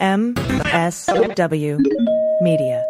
MSW 0.00 1.76
Media. 2.40 2.89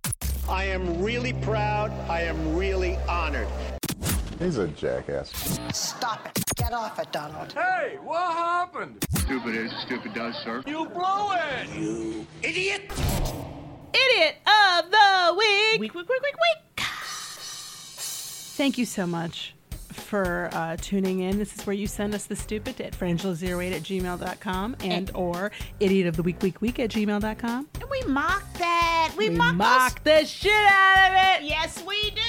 I 0.49 0.65
am 0.65 1.01
really 1.01 1.33
proud. 1.33 1.91
I 2.09 2.21
am 2.21 2.55
really 2.55 2.97
honored. 3.07 3.47
He's 4.39 4.57
a 4.57 4.67
jackass. 4.67 5.59
Stop 5.73 6.27
it. 6.27 6.43
Get 6.55 6.73
off 6.73 6.99
it, 6.99 7.11
Donald. 7.11 7.53
Hey, 7.53 7.97
what 8.03 8.33
happened? 8.33 9.05
Stupid 9.15 9.55
is, 9.55 9.71
stupid 9.85 10.13
does, 10.13 10.35
sir. 10.43 10.63
You 10.65 10.87
blew 10.87 11.33
it! 11.33 11.69
You 11.77 12.25
idiot! 12.41 12.91
Idiot 13.93 14.35
of 14.47 14.91
the 14.91 15.35
Week. 15.37 15.79
Week, 15.79 15.93
week, 15.93 16.09
week, 16.09 16.21
week, 16.21 16.35
week. 16.35 16.85
Thank 18.57 18.77
you 18.77 18.85
so 18.85 19.07
much 19.07 19.55
for 20.11 20.49
uh, 20.51 20.75
tuning 20.81 21.21
in. 21.21 21.37
This 21.39 21.57
is 21.57 21.65
where 21.65 21.73
you 21.73 21.87
send 21.87 22.13
us 22.13 22.25
the 22.25 22.35
stupid 22.35 22.81
at 22.81 22.91
frangela08 22.91 23.71
at 23.71 23.81
gmail.com 23.83 24.75
and 24.83 25.09
or 25.15 25.53
idiot 25.79 26.05
of 26.05 26.17
the 26.17 26.21
week 26.21 26.41
week 26.41 26.59
week 26.59 26.79
at 26.79 26.89
gmail.com. 26.89 27.69
And 27.79 27.89
we 27.89 28.01
mock 28.11 28.43
that. 28.57 29.13
We, 29.17 29.29
We 29.29 29.35
mock, 29.37 29.55
mock 29.55 30.03
the 30.03 30.25
shit 30.25 30.51
out 30.51 31.11
of 31.11 31.41
it. 31.41 31.47
Yes, 31.47 31.81
we 31.87 32.11
do. 32.11 32.20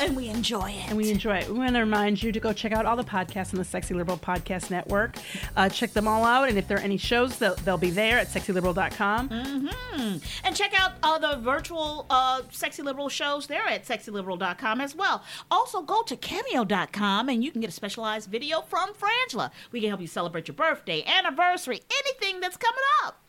And 0.00 0.16
we 0.16 0.28
enjoy 0.28 0.70
it. 0.70 0.88
And 0.88 0.96
we 0.96 1.10
enjoy 1.10 1.38
it. 1.38 1.48
We 1.48 1.58
want 1.58 1.74
to 1.74 1.80
remind 1.80 2.22
you 2.22 2.30
to 2.30 2.38
go 2.38 2.52
check 2.52 2.72
out 2.72 2.86
all 2.86 2.96
the 2.96 3.04
podcasts 3.04 3.52
on 3.52 3.58
the 3.58 3.64
Sexy 3.64 3.94
Liberal 3.94 4.16
Podcast 4.16 4.70
Network. 4.70 5.16
Uh, 5.56 5.68
check 5.68 5.92
them 5.92 6.06
all 6.06 6.24
out. 6.24 6.48
And 6.48 6.56
if 6.56 6.68
there 6.68 6.78
are 6.78 6.82
any 6.82 6.96
shows, 6.96 7.38
they'll, 7.38 7.56
they'll 7.56 7.78
be 7.78 7.90
there 7.90 8.18
at 8.18 8.28
sexyliberal.com. 8.28 9.28
Mm-hmm. 9.28 10.16
And 10.44 10.56
check 10.56 10.72
out 10.78 10.92
uh, 11.02 11.18
the 11.18 11.40
virtual 11.40 12.06
uh, 12.10 12.42
Sexy 12.50 12.82
Liberal 12.82 13.08
shows 13.08 13.48
there 13.48 13.66
at 13.66 13.84
sexyliberal.com 13.84 14.80
as 14.80 14.94
well. 14.94 15.24
Also, 15.50 15.82
go 15.82 16.02
to 16.02 16.16
cameo.com 16.16 17.28
and 17.28 17.42
you 17.42 17.50
can 17.50 17.60
get 17.60 17.70
a 17.70 17.72
specialized 17.72 18.30
video 18.30 18.60
from 18.60 18.92
Frangela. 18.94 19.50
We 19.72 19.80
can 19.80 19.88
help 19.88 20.00
you 20.00 20.06
celebrate 20.06 20.46
your 20.46 20.54
birthday, 20.54 21.04
anniversary, 21.04 21.80
anything 22.04 22.40
that's 22.40 22.56
coming 22.56 22.78
up. 23.04 23.20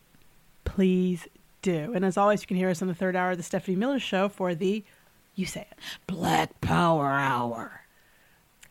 Please 0.64 1.26
do. 1.62 1.92
And 1.94 2.04
as 2.04 2.16
always, 2.16 2.42
you 2.42 2.46
can 2.46 2.56
hear 2.56 2.70
us 2.70 2.80
on 2.80 2.88
the 2.88 2.94
third 2.94 3.16
hour 3.16 3.32
of 3.32 3.36
the 3.36 3.42
Stephanie 3.42 3.76
Miller 3.76 3.98
Show 3.98 4.28
for 4.28 4.54
the 4.54 4.84
You 5.40 5.46
Say 5.46 5.62
It. 5.70 5.78
Black 6.06 6.60
Power 6.60 7.06
Hour. 7.08 7.80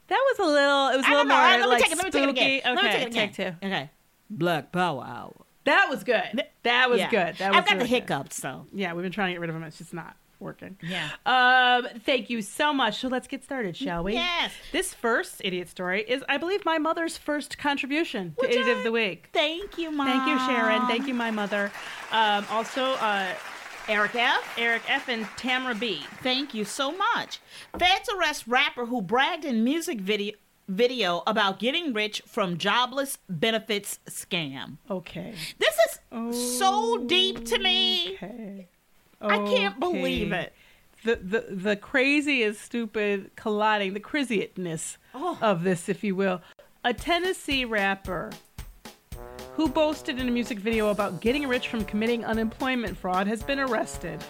That 0.07 0.23
was 0.31 0.39
a 0.39 0.51
little. 0.51 0.87
It 0.89 0.97
was 0.97 1.05
a 1.05 1.09
little 1.09 1.25
more 1.25 1.37
right, 1.37 1.59
let 1.59 1.61
me 1.61 1.65
like 1.67 1.83
take 1.83 1.91
it. 1.91 1.97
Let 1.97 2.05
me 2.05 2.11
take 2.11 2.23
it 2.23 2.29
again. 2.29 2.59
spooky. 2.61 2.75
Let 2.75 2.83
me 2.83 2.89
Okay, 2.89 3.03
take 3.09 3.13
take 3.13 3.33
two. 3.61 3.65
Okay. 3.67 3.89
Black 4.29 4.71
Power 4.71 5.03
Hour. 5.03 5.33
That 5.65 5.87
was 5.89 6.03
good. 6.03 6.43
That 6.63 6.89
was 6.89 6.99
Yeah. 6.99 7.09
good. 7.09 7.35
That 7.37 7.49
was 7.51 7.57
I've 7.57 7.65
got 7.65 7.69
the 7.69 7.75
really 7.75 7.89
good. 7.89 7.95
hiccups, 8.09 8.35
so. 8.37 8.65
Yeah, 8.73 8.93
we've 8.93 9.03
been 9.03 9.11
trying 9.11 9.29
to 9.29 9.33
get 9.33 9.41
rid 9.41 9.49
of 9.49 9.55
them. 9.55 9.63
It's 9.63 9.77
just 9.77 9.93
not 9.93 10.15
working. 10.39 10.77
Yeah. 10.81 11.09
Um. 11.25 11.87
Thank 12.05 12.29
you 12.29 12.41
so 12.41 12.73
much. 12.73 12.99
So 13.01 13.07
let's 13.07 13.27
get 13.27 13.43
started, 13.43 13.75
shall 13.77 14.03
we? 14.03 14.13
Yes. 14.13 14.51
This 14.71 14.93
first 14.93 15.41
idiot 15.43 15.67
story 15.69 16.01
is, 16.07 16.23
I 16.29 16.37
believe, 16.37 16.65
my 16.65 16.77
mother's 16.77 17.17
first 17.17 17.57
contribution 17.57 18.29
to 18.31 18.35
Would 18.41 18.49
Idiot 18.51 18.65
you? 18.67 18.73
of 18.77 18.83
the 18.83 18.91
Week. 18.91 19.29
Thank 19.33 19.77
you, 19.77 19.91
Mom. 19.91 20.07
Thank 20.07 20.27
you, 20.27 20.39
Sharon. 20.47 20.87
Thank 20.87 21.07
you, 21.07 21.13
my 21.13 21.29
mother. 21.31 21.71
Um, 22.11 22.45
also, 22.49 22.93
uh, 22.93 23.33
Eric 23.89 24.13
F. 24.13 24.53
Eric 24.57 24.83
F. 24.87 25.09
and 25.09 25.27
Tamara 25.35 25.73
B. 25.73 26.03
Thank 26.21 26.53
you 26.53 26.63
so 26.63 26.91
much. 26.95 27.39
Feds 27.77 28.07
arrest 28.15 28.45
rapper 28.47 28.85
who 28.85 29.01
bragged 29.01 29.43
in 29.45 29.63
music 29.63 29.99
video 29.99 30.35
video 30.67 31.23
about 31.25 31.57
getting 31.57 31.91
rich 31.93 32.21
from 32.27 32.55
jobless 32.59 33.17
benefits 33.27 33.97
scam. 34.07 34.77
Okay. 34.91 35.33
This 35.57 35.75
is 36.13 36.57
so 36.57 36.99
deep 37.07 37.43
to 37.45 37.57
me. 37.57 38.13
Okay. 38.13 38.67
I 39.19 39.37
can't 39.39 39.79
believe 39.79 40.31
it. 40.31 40.53
The, 41.03 41.15
the 41.15 41.45
the 41.49 41.75
craziest, 41.75 42.61
stupid 42.61 43.31
colliding, 43.35 43.95
the 43.95 43.99
craziest 43.99 44.97
Oh. 45.15 45.37
of 45.41 45.63
this, 45.63 45.89
if 45.89 46.03
you 46.03 46.15
will. 46.15 46.41
A 46.85 46.93
Tennessee 46.93 47.65
rapper 47.65 48.29
who 49.59 49.67
boasted 49.67 50.19
in 50.19 50.29
a 50.29 50.31
music 50.31 50.57
video 50.57 50.87
about 50.87 51.19
getting 51.19 51.45
rich 51.45 51.67
from 51.67 51.83
committing 51.83 52.23
unemployment 52.23 52.97
fraud 52.97 53.27
has 53.27 53.43
been 53.43 53.59
arrested. 53.59 54.23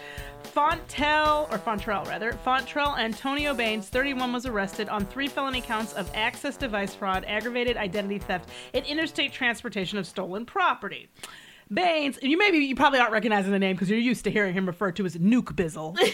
Fontel, 0.55 1.47
or 1.51 1.59
Fontrell 1.59 2.03
rather, 2.07 2.33
Fontrell 2.43 2.97
Antonio 2.97 3.53
Baines, 3.53 3.87
31, 3.89 4.33
was 4.33 4.47
arrested 4.47 4.89
on 4.89 5.05
three 5.05 5.27
felony 5.27 5.61
counts 5.61 5.93
of 5.93 6.09
access 6.15 6.57
device 6.57 6.95
fraud, 6.95 7.25
aggravated 7.27 7.77
identity 7.77 8.17
theft, 8.17 8.49
and 8.73 8.83
interstate 8.87 9.31
transportation 9.31 9.99
of 9.99 10.07
stolen 10.07 10.47
property. 10.47 11.07
Baines, 11.71 12.17
you 12.23 12.35
maybe 12.35 12.57
you 12.57 12.75
probably 12.75 12.97
aren't 12.97 13.13
recognizing 13.13 13.51
the 13.51 13.59
name 13.59 13.75
because 13.75 13.87
you're 13.87 13.99
used 13.99 14.23
to 14.23 14.31
hearing 14.31 14.55
him 14.55 14.65
referred 14.65 14.95
to 14.95 15.05
as 15.05 15.15
Nuke 15.15 15.53
Bizzle. 15.53 15.95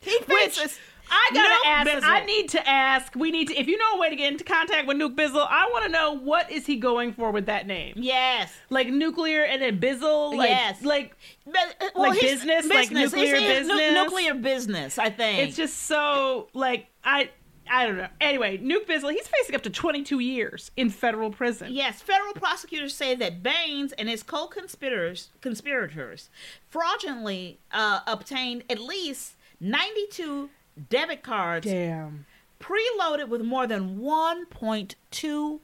He 0.00 0.16
faces 0.20 0.78
I 1.10 1.30
gotta 1.32 1.48
Nuke 1.48 1.66
ask. 1.66 1.90
Bizzle. 1.90 2.08
I 2.10 2.24
need 2.24 2.48
to 2.50 2.68
ask. 2.68 3.14
We 3.14 3.30
need 3.30 3.48
to. 3.48 3.58
If 3.58 3.66
you 3.66 3.76
know 3.78 3.94
a 3.96 3.98
way 4.00 4.10
to 4.10 4.16
get 4.16 4.32
into 4.32 4.44
contact 4.44 4.86
with 4.86 4.96
Nuke 4.96 5.14
Bizzle, 5.16 5.46
I 5.48 5.68
want 5.72 5.84
to 5.84 5.90
know 5.90 6.12
what 6.12 6.50
is 6.50 6.66
he 6.66 6.76
going 6.76 7.12
for 7.12 7.30
with 7.30 7.46
that 7.46 7.66
name? 7.66 7.94
Yes. 7.96 8.52
Like 8.70 8.88
nuclear 8.88 9.42
and 9.44 9.60
then 9.62 9.80
Bizzle. 9.80 10.34
Like, 10.36 10.50
Yes. 10.50 10.82
Like 10.82 11.16
But, 11.46 11.54
uh, 11.80 11.88
well, 11.94 12.10
Like 12.10 12.18
he's- 12.20 12.34
business? 12.44 12.66
Like 12.66 12.90
nuclear 12.90 13.34
it's 13.36 13.68
nu- 13.68 13.74
business? 13.76 13.92
nuclear 13.94 14.34
business, 14.34 14.98
I 14.98 15.10
think. 15.10 15.48
it's 15.48 15.56
just 15.56 15.84
so 15.84 16.48
like 16.54 16.86
I. 17.04 17.30
I 17.70 17.86
don't 17.86 17.98
know. 17.98 18.08
Anyway, 18.18 18.56
Nuke 18.56 18.86
Bizzle, 18.86 19.12
he's 19.12 19.28
facing 19.28 19.54
up 19.54 19.60
to 19.64 19.68
22 19.68 20.20
years 20.20 20.70
in 20.78 20.88
federal 20.88 21.30
prison. 21.30 21.70
Yes, 21.70 22.00
federal 22.00 22.32
prosecutors 22.32 22.94
say 22.94 23.14
that 23.16 23.42
Baines 23.42 23.92
and 23.92 24.08
his 24.08 24.22
co-conspirators 24.22 25.28
conspirators 25.42 26.30
fraudulently 26.70 27.58
uh, 27.70 28.00
obtained 28.06 28.64
at 28.70 28.78
least 28.78 29.34
92 29.60 30.48
debit 30.78 31.22
cards 31.22 31.66
Damn. 31.66 32.26
preloaded 32.60 33.28
with 33.28 33.42
more 33.42 33.66
than 33.66 33.98
1.2 33.98 35.60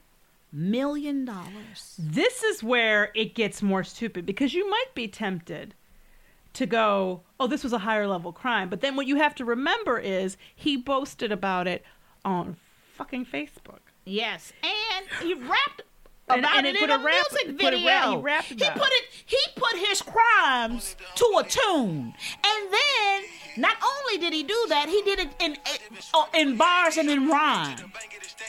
million 0.51 1.25
dollars. 1.25 1.95
This 1.99 2.43
is 2.43 2.63
where 2.63 3.11
it 3.15 3.35
gets 3.35 3.61
more 3.61 3.83
stupid 3.83 4.25
because 4.25 4.53
you 4.53 4.69
might 4.69 4.93
be 4.93 5.07
tempted 5.07 5.73
to 6.53 6.65
go, 6.65 7.21
oh, 7.39 7.47
this 7.47 7.63
was 7.63 7.73
a 7.73 7.79
higher 7.79 8.07
level 8.07 8.31
crime. 8.31 8.69
But 8.69 8.81
then 8.81 8.95
what 8.95 9.07
you 9.07 9.17
have 9.17 9.35
to 9.35 9.45
remember 9.45 9.99
is 9.99 10.37
he 10.55 10.77
boasted 10.77 11.31
about 11.31 11.67
it 11.67 11.83
on 12.23 12.55
fucking 12.93 13.25
Facebook. 13.25 13.79
Yes, 14.05 14.53
and 14.63 15.05
he 15.21 15.33
rapped 15.33 15.81
And- 16.27 16.39
about 16.39 16.57
and 16.57 16.65
it 16.65 16.75
in 16.75 16.81
put 16.81 16.89
a, 16.89 16.95
a 16.95 16.97
rap- 17.03 17.13
music 17.31 17.59
put 17.59 17.73
a 17.73 17.77
video. 17.77 17.87
rap- 17.87 18.09
he 18.09 18.17
rapped 18.17 18.47
he 18.47 18.55
put 18.55 18.89
it. 18.91 19.03
He 19.25 19.37
put 19.55 19.75
his 19.77 20.01
crimes 20.01 20.95
to 21.15 21.25
a 21.39 21.43
tune, 21.43 22.13
and 22.43 22.73
then 22.73 23.23
not 23.57 23.77
only 23.83 24.17
did 24.19 24.33
he 24.33 24.41
do 24.43 24.65
that, 24.69 24.89
he 24.89 25.01
did 25.03 25.19
it 25.19 25.29
in 25.39 25.55
uh, 26.15 26.25
in 26.33 26.57
bars 26.57 26.97
and 26.97 27.09
in 27.11 27.29
rhyme. 27.29 27.77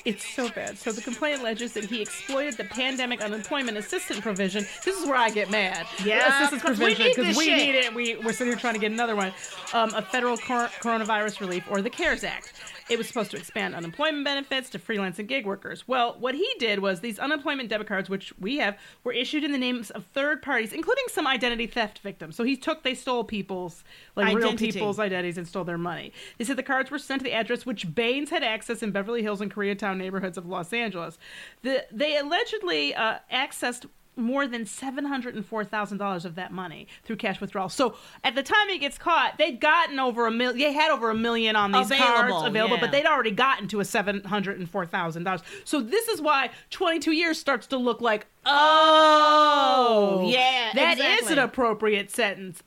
It's 0.07 0.25
so 0.27 0.49
bad. 0.49 0.79
So 0.79 0.91
the 0.93 1.03
complaint 1.03 1.41
alleges 1.41 1.73
that 1.75 1.85
he 1.85 2.01
exploited 2.01 2.57
the 2.57 2.65
pandemic 2.65 3.21
unemployment 3.21 3.77
assistance 3.77 4.21
provision. 4.21 4.65
This 4.85 4.97
is 4.99 5.07
where 5.07 5.17
I 5.17 5.29
get 5.31 5.51
mad. 5.51 5.87
Yeah, 6.05 6.39
assistance 6.39 6.63
'cause 6.63 6.79
we 6.79 6.95
provision 6.95 7.25
need 7.27 7.37
we 7.37 7.47
need 7.55 7.75
it. 7.75 7.95
We 7.95 8.17
we're 8.17 8.33
sitting 8.33 8.53
here 8.53 8.57
trying 8.61 8.75
to 8.75 8.81
get 8.81 8.91
another 8.93 9.17
one. 9.17 9.33
Um, 9.75 9.93
a 9.95 10.01
federal 10.03 10.39
cor- 10.39 10.71
coronavirus 10.81 11.41
relief 11.41 11.65
or 11.71 11.83
the 11.83 11.91
CARES 11.91 12.25
Act. 12.25 12.53
It 12.89 12.99
was 12.99 13.09
supposed 13.09 13.33
to 13.33 13.37
expand 13.37 13.75
unemployment 13.75 14.25
benefits 14.25 14.71
to 14.71 14.79
freelance 14.79 15.19
and 15.19 15.29
gig 15.29 15.45
workers. 15.45 15.89
Well, 15.89 16.17
what 16.21 16.35
he 16.35 16.49
did 16.59 16.79
was 16.79 17.01
these 17.01 17.19
unemployment 17.19 17.69
debit 17.69 17.89
cards, 17.89 18.09
which 18.09 18.33
we 18.39 18.59
have, 18.59 18.79
were 19.03 19.13
issued 19.13 19.43
in 19.43 19.51
the 19.51 19.59
names 19.59 19.91
of 19.91 20.05
third 20.07 20.41
parties, 20.41 20.73
including 20.73 21.05
some 21.09 21.27
identity 21.27 21.67
theft 21.67 21.99
victims. 21.99 22.37
So 22.37 22.45
he 22.45 22.57
took, 22.57 22.85
they 22.85 22.95
stole 22.95 23.25
people's, 23.25 23.83
like 24.15 24.37
real 24.37 24.55
people's 24.57 25.01
identities 25.01 25.37
and 25.37 25.49
stole 25.49 25.65
their 25.65 25.79
money. 25.79 26.13
They 26.39 26.45
said 26.45 26.57
the 26.57 26.63
cards 26.63 26.91
were 26.91 26.99
sent 26.99 27.21
to 27.21 27.25
the 27.25 27.33
address 27.33 27.67
which 27.67 27.93
Baines 27.95 28.31
had 28.31 28.45
access 28.45 28.83
in 28.83 28.93
Beverly 28.93 29.23
Hills 29.23 29.41
and 29.41 29.53
Koreatown 29.53 29.97
neighborhoods 29.97 30.39
of 30.39 30.47
Los 30.47 30.73
Angeles. 30.73 31.19
The, 31.63 31.87
they 31.91 32.17
allegedly 32.19 32.95
uh, 32.95 33.19
accessed 33.33 33.87
more 34.17 34.47
than 34.47 34.65
$704,000 34.65 36.25
of 36.25 36.35
that 36.35 36.53
money 36.53 36.89
through 37.05 37.17
cash 37.17 37.41
withdrawal. 37.41 37.69
So 37.69 37.97
at 38.25 38.35
the 38.35 38.43
time 38.43 38.69
he 38.69 38.79
gets 38.79 38.99
caught, 38.99 39.39
they'd 39.39 39.61
gotten 39.61 40.01
over 40.01 40.27
a 40.27 40.31
million, 40.31 40.59
they 40.59 40.73
had 40.73 40.91
over 40.91 41.11
a 41.11 41.15
million 41.15 41.55
on 41.55 41.73
these 41.73 41.91
Available, 41.91 42.07
cards 42.09 42.47
available, 42.47 42.77
yeah. 42.77 42.81
but 42.81 42.93
they'd 42.93 43.07
already 43.07 43.31
gotten 43.31 43.69
to 43.69 43.81
a 43.81 43.85
$704,000. 43.85 45.43
So 45.65 45.81
this 45.81 46.09
is 46.09 46.21
why 46.21 46.51
22 46.71 47.13
years 47.13 47.39
starts 47.39 47.67
to 47.69 47.77
look 47.77 48.01
like, 48.01 48.27
oh, 48.47 50.23
oh 50.23 50.29
Yeah, 50.29 50.73
that 50.75 50.99
is 50.99 51.05
exactly. 51.05 51.33
an 51.35 51.39
appropriate 51.41 52.11
sentence. 52.11 52.63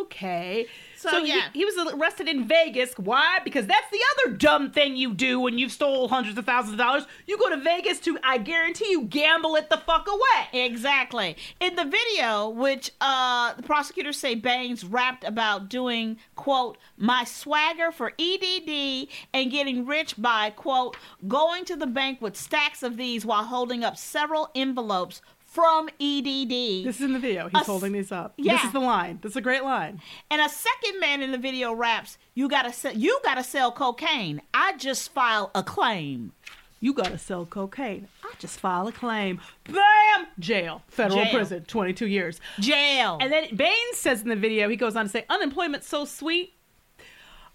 Okay. 0.00 0.66
So, 1.02 1.10
So, 1.10 1.18
yeah. 1.18 1.50
he, 1.52 1.60
he 1.60 1.64
was 1.64 1.94
arrested 1.94 2.28
in 2.28 2.44
Vegas. 2.46 2.92
Why? 2.96 3.40
Because 3.42 3.66
that's 3.66 3.90
the 3.90 3.98
other 4.12 4.36
dumb 4.36 4.70
thing 4.70 4.96
you 4.96 5.12
do 5.14 5.40
when 5.40 5.58
you've 5.58 5.72
stole 5.72 6.06
hundreds 6.06 6.38
of 6.38 6.44
thousands 6.46 6.74
of 6.74 6.78
dollars. 6.78 7.04
You 7.26 7.36
go 7.38 7.50
to 7.50 7.56
Vegas 7.56 7.98
to, 8.00 8.18
I 8.22 8.38
guarantee 8.38 8.90
you, 8.90 9.02
gamble 9.02 9.56
it 9.56 9.68
the 9.68 9.78
fuck 9.78 10.06
away. 10.06 10.64
Exactly. 10.64 11.36
In 11.58 11.74
the 11.74 11.84
video, 11.84 12.48
which 12.50 12.92
uh, 13.00 13.54
the 13.54 13.64
prosecutors 13.64 14.16
say 14.16 14.36
Baines 14.36 14.84
rapped 14.84 15.24
about 15.24 15.68
doing, 15.68 16.18
quote, 16.36 16.78
my 16.96 17.24
swagger 17.24 17.90
for 17.90 18.12
EDD 18.18 19.08
and 19.34 19.50
getting 19.50 19.84
rich 19.84 20.14
by, 20.16 20.50
quote, 20.50 20.96
going 21.26 21.64
to 21.64 21.74
the 21.74 21.86
bank 21.88 22.20
with 22.22 22.36
stacks 22.36 22.84
of 22.84 22.96
these 22.96 23.26
while 23.26 23.44
holding 23.44 23.82
up 23.82 23.96
several 23.96 24.50
envelopes 24.54 25.20
from 25.52 25.88
EDD. 26.00 26.84
This 26.84 26.96
is 26.96 27.02
in 27.02 27.12
the 27.12 27.18
video. 27.18 27.48
He's 27.48 27.60
s- 27.60 27.66
holding 27.66 27.92
these 27.92 28.10
up. 28.10 28.32
yeah. 28.38 28.54
This 28.54 28.64
is 28.64 28.72
the 28.72 28.80
line. 28.80 29.18
This 29.22 29.32
is 29.32 29.36
a 29.36 29.40
great 29.42 29.62
line. 29.64 30.00
And 30.30 30.40
a 30.40 30.48
second 30.48 30.98
man 30.98 31.20
in 31.22 31.30
the 31.30 31.36
video 31.38 31.72
raps, 31.74 32.16
"You 32.34 32.48
gotta 32.48 32.72
sell, 32.72 32.92
you 32.94 33.20
gotta 33.22 33.44
sell 33.44 33.70
cocaine. 33.70 34.40
I 34.54 34.76
just 34.78 35.12
file 35.12 35.50
a 35.54 35.62
claim." 35.62 36.32
You 36.80 36.92
gotta 36.94 37.18
sell 37.18 37.44
cocaine. 37.46 38.08
I 38.24 38.32
just 38.40 38.58
file 38.58 38.88
a 38.88 38.92
claim. 38.92 39.40
Bam! 39.64 40.26
Jail. 40.40 40.82
Federal 40.88 41.22
Jail. 41.24 41.32
prison. 41.34 41.64
22 41.64 42.06
years. 42.08 42.40
Jail. 42.58 43.18
And 43.20 43.32
then 43.32 43.54
Baines 43.54 43.96
says 43.98 44.22
in 44.22 44.28
the 44.30 44.34
video, 44.36 44.68
he 44.68 44.74
goes 44.74 44.96
on 44.96 45.04
to 45.04 45.08
say, 45.10 45.24
unemployment's 45.28 45.86
so 45.86 46.04
sweet. 46.04 46.54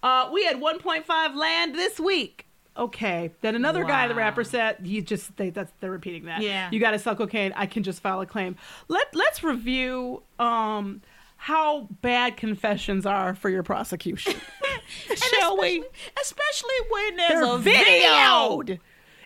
Uh, 0.02 0.30
we 0.32 0.44
had 0.44 0.56
1.5 0.60 1.34
land 1.36 1.74
this 1.74 2.00
week. 2.00 2.46
Okay. 2.78 3.32
Then 3.40 3.54
another 3.56 3.84
guy, 3.84 4.06
the 4.08 4.14
rapper 4.14 4.44
said, 4.44 4.78
you 4.84 5.02
just 5.02 5.36
they 5.36 5.50
that's 5.50 5.72
they're 5.80 5.90
repeating 5.90 6.26
that. 6.26 6.40
Yeah. 6.42 6.70
You 6.70 6.78
got 6.78 6.92
to 6.92 6.98
sell 6.98 7.16
cocaine. 7.16 7.52
I 7.56 7.66
can 7.66 7.82
just 7.82 8.00
file 8.00 8.20
a 8.20 8.26
claim. 8.26 8.56
Let 8.86 9.14
Let's 9.14 9.42
review 9.42 10.22
um 10.38 11.02
how 11.36 11.88
bad 12.02 12.36
confessions 12.36 13.06
are 13.06 13.34
for 13.34 13.48
your 13.48 13.62
prosecution. 13.62 14.34
Shall 15.14 15.58
we? 15.58 15.84
Especially 16.20 16.74
when 16.90 17.16
there's 17.16 17.30
They're 17.44 17.54
a 17.54 17.58
video. 17.58 17.80
videoed. 17.82 18.70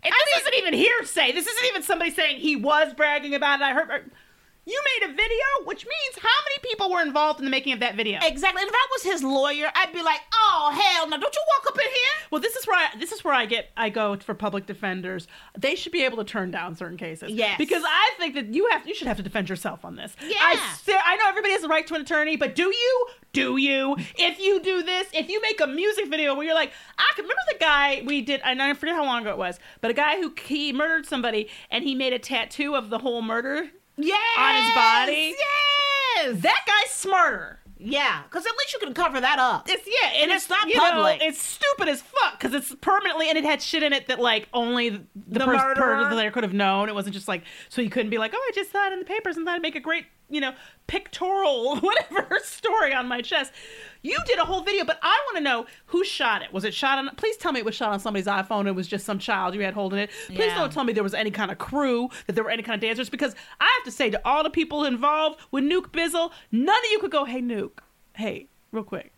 And 0.04 0.12
this 0.12 0.40
isn't 0.42 0.54
even 0.54 0.74
hearsay. 0.74 1.32
This 1.32 1.46
isn't 1.46 1.66
even 1.66 1.82
somebody 1.82 2.10
saying 2.10 2.38
he 2.40 2.56
was 2.56 2.92
bragging 2.94 3.34
about 3.34 3.60
it. 3.60 3.64
I 3.64 3.72
heard. 3.72 4.10
You 4.64 4.80
made 5.00 5.10
a 5.10 5.12
video, 5.12 5.64
which 5.64 5.84
means 5.84 6.18
how 6.22 6.28
many 6.28 6.58
people 6.70 6.90
were 6.90 7.02
involved 7.02 7.40
in 7.40 7.44
the 7.44 7.50
making 7.50 7.72
of 7.72 7.80
that 7.80 7.96
video? 7.96 8.20
Exactly. 8.22 8.62
And 8.62 8.68
if 8.68 8.74
I 8.74 8.86
was 8.92 9.02
his 9.02 9.22
lawyer, 9.24 9.68
I'd 9.74 9.92
be 9.92 10.02
like, 10.02 10.20
"Oh 10.32 10.41
Oh, 10.54 10.70
hell 10.70 11.08
no! 11.08 11.16
Don't 11.18 11.34
you 11.34 11.42
walk 11.56 11.66
up 11.72 11.78
in 11.78 11.86
here?" 11.88 12.26
Well, 12.30 12.40
this 12.40 12.56
is 12.56 12.66
where 12.66 12.76
I, 12.76 12.98
this 12.98 13.10
is 13.12 13.24
where 13.24 13.34
I 13.34 13.46
get 13.46 13.70
I 13.76 13.88
go 13.88 14.16
for 14.16 14.34
public 14.34 14.66
defenders. 14.66 15.26
They 15.58 15.74
should 15.74 15.92
be 15.92 16.04
able 16.04 16.18
to 16.18 16.24
turn 16.24 16.50
down 16.50 16.74
certain 16.76 16.96
cases. 16.98 17.30
Yes. 17.32 17.56
because 17.58 17.82
I 17.86 18.10
think 18.18 18.34
that 18.34 18.46
you 18.54 18.68
have 18.70 18.86
you 18.86 18.94
should 18.94 19.06
have 19.06 19.16
to 19.16 19.22
defend 19.22 19.48
yourself 19.48 19.84
on 19.84 19.96
this. 19.96 20.14
Yeah. 20.22 20.34
I 20.38 20.58
I 21.04 21.16
know 21.16 21.28
everybody 21.28 21.52
has 21.52 21.62
the 21.62 21.68
right 21.68 21.86
to 21.86 21.94
an 21.94 22.02
attorney, 22.02 22.36
but 22.36 22.54
do 22.54 22.64
you? 22.64 23.06
Do 23.32 23.56
you? 23.56 23.96
If 24.16 24.38
you 24.40 24.60
do 24.60 24.82
this, 24.82 25.08
if 25.14 25.28
you 25.30 25.40
make 25.40 25.60
a 25.60 25.66
music 25.66 26.08
video 26.08 26.34
where 26.34 26.44
you're 26.44 26.54
like, 26.54 26.72
I 26.98 27.10
can 27.14 27.24
remember 27.24 27.40
the 27.52 27.58
guy 27.58 28.02
we 28.04 28.20
did, 28.20 28.40
and 28.44 28.60
I 28.62 28.74
forget 28.74 28.94
how 28.94 29.04
long 29.04 29.22
ago 29.22 29.30
it 29.30 29.38
was, 29.38 29.58
but 29.80 29.90
a 29.90 29.94
guy 29.94 30.20
who 30.20 30.34
he 30.44 30.72
murdered 30.72 31.06
somebody 31.06 31.48
and 31.70 31.82
he 31.84 31.94
made 31.94 32.12
a 32.12 32.18
tattoo 32.18 32.74
of 32.74 32.90
the 32.90 32.98
whole 32.98 33.22
murder 33.22 33.68
Yes. 33.96 34.38
on 34.38 34.54
his 34.54 34.74
body. 34.74 35.34
Yes. 35.38 36.42
That 36.42 36.64
guy's 36.66 36.90
smarter. 36.92 37.60
Yeah, 37.84 38.22
because 38.24 38.46
at 38.46 38.52
least 38.52 38.72
you 38.74 38.78
can 38.78 38.94
cover 38.94 39.20
that 39.20 39.38
up. 39.38 39.68
It's 39.68 39.86
yeah, 39.86 40.22
and, 40.22 40.30
it's 40.30 40.48
not 40.48 40.68
you 40.68 40.76
know, 40.76 40.90
public. 40.90 41.18
it's 41.22 41.40
stupid 41.42 41.88
as 41.88 42.00
fuck 42.02 42.38
because 42.38 42.54
it's 42.54 42.74
permanently 42.80 43.28
and 43.28 43.36
it 43.36 43.44
had 43.44 43.60
shit 43.60 43.82
in 43.82 43.92
it 43.92 44.06
that 44.06 44.18
like 44.20 44.48
only 44.54 44.88
the, 44.90 44.98
the, 45.28 45.38
The 45.40 45.44
pers- 45.44 45.56
murderer. 45.62 45.96
person 46.04 46.16
there 46.16 46.30
could 46.30 46.42
have 46.44 46.52
known. 46.54 46.88
It 46.88 46.94
wasn't 46.94 47.14
just 47.14 47.28
like 47.28 47.42
so 47.68 47.82
you 47.82 47.90
couldn't 47.90 48.10
be 48.10 48.18
like, 48.18 48.32
oh, 48.34 48.38
I 48.48 48.50
just 48.54 48.70
saw 48.72 48.86
it 48.86 48.92
in 48.92 48.98
the 49.00 49.04
papers 49.04 49.36
and 49.36 49.44
thought 49.46 49.56
I'd 49.56 49.62
make 49.62 49.76
a 49.76 49.80
great 49.80 50.06
you 50.32 50.40
know 50.40 50.52
pictorial 50.86 51.76
whatever 51.80 52.38
story 52.42 52.92
on 52.92 53.06
my 53.06 53.20
chest. 53.22 53.52
You 54.02 54.18
did 54.26 54.38
a 54.38 54.44
whole 54.44 54.62
video, 54.62 54.84
but 54.84 54.98
I 55.02 55.16
want 55.26 55.36
to 55.36 55.42
know 55.44 55.66
who 55.86 56.02
shot 56.04 56.42
it. 56.42 56.52
Was 56.52 56.64
it 56.64 56.74
shot 56.74 56.98
on? 56.98 57.08
Please 57.16 57.36
tell 57.36 57.52
me 57.52 57.60
it 57.60 57.64
was 57.64 57.74
shot 57.76 57.92
on 57.92 58.00
somebody's 58.00 58.26
iPhone. 58.26 58.66
It 58.66 58.72
was 58.74 58.88
just 58.88 59.06
some 59.06 59.18
child 59.20 59.54
you 59.54 59.62
had 59.62 59.74
holding 59.74 60.00
it. 60.00 60.10
Please 60.26 60.38
Yeah. 60.46 60.58
don't 60.58 60.72
tell 60.72 60.82
me 60.84 60.92
there 60.92 61.04
was 61.04 61.14
any 61.14 61.30
kind 61.30 61.52
of 61.52 61.58
crew, 61.58 62.08
that 62.26 62.32
there 62.32 62.42
were 62.42 62.50
any 62.50 62.62
kind 62.64 62.74
of 62.74 62.80
dancers, 62.80 63.08
because 63.08 63.36
I 63.60 63.64
have 63.76 63.84
to 63.84 63.92
say 63.92 64.10
to 64.10 64.20
all 64.26 64.42
the 64.42 64.50
people 64.50 64.84
involved 64.84 65.38
with 65.52 65.62
Nuke 65.62 65.92
Bizzle, 65.92 66.32
none 66.50 66.76
of 66.76 66.90
you 66.90 66.98
could 66.98 67.12
go, 67.12 67.24
hey 67.24 67.40
Nuke, 67.40 67.78
hey, 68.14 68.48
real 68.72 68.82
quick. 68.84 69.11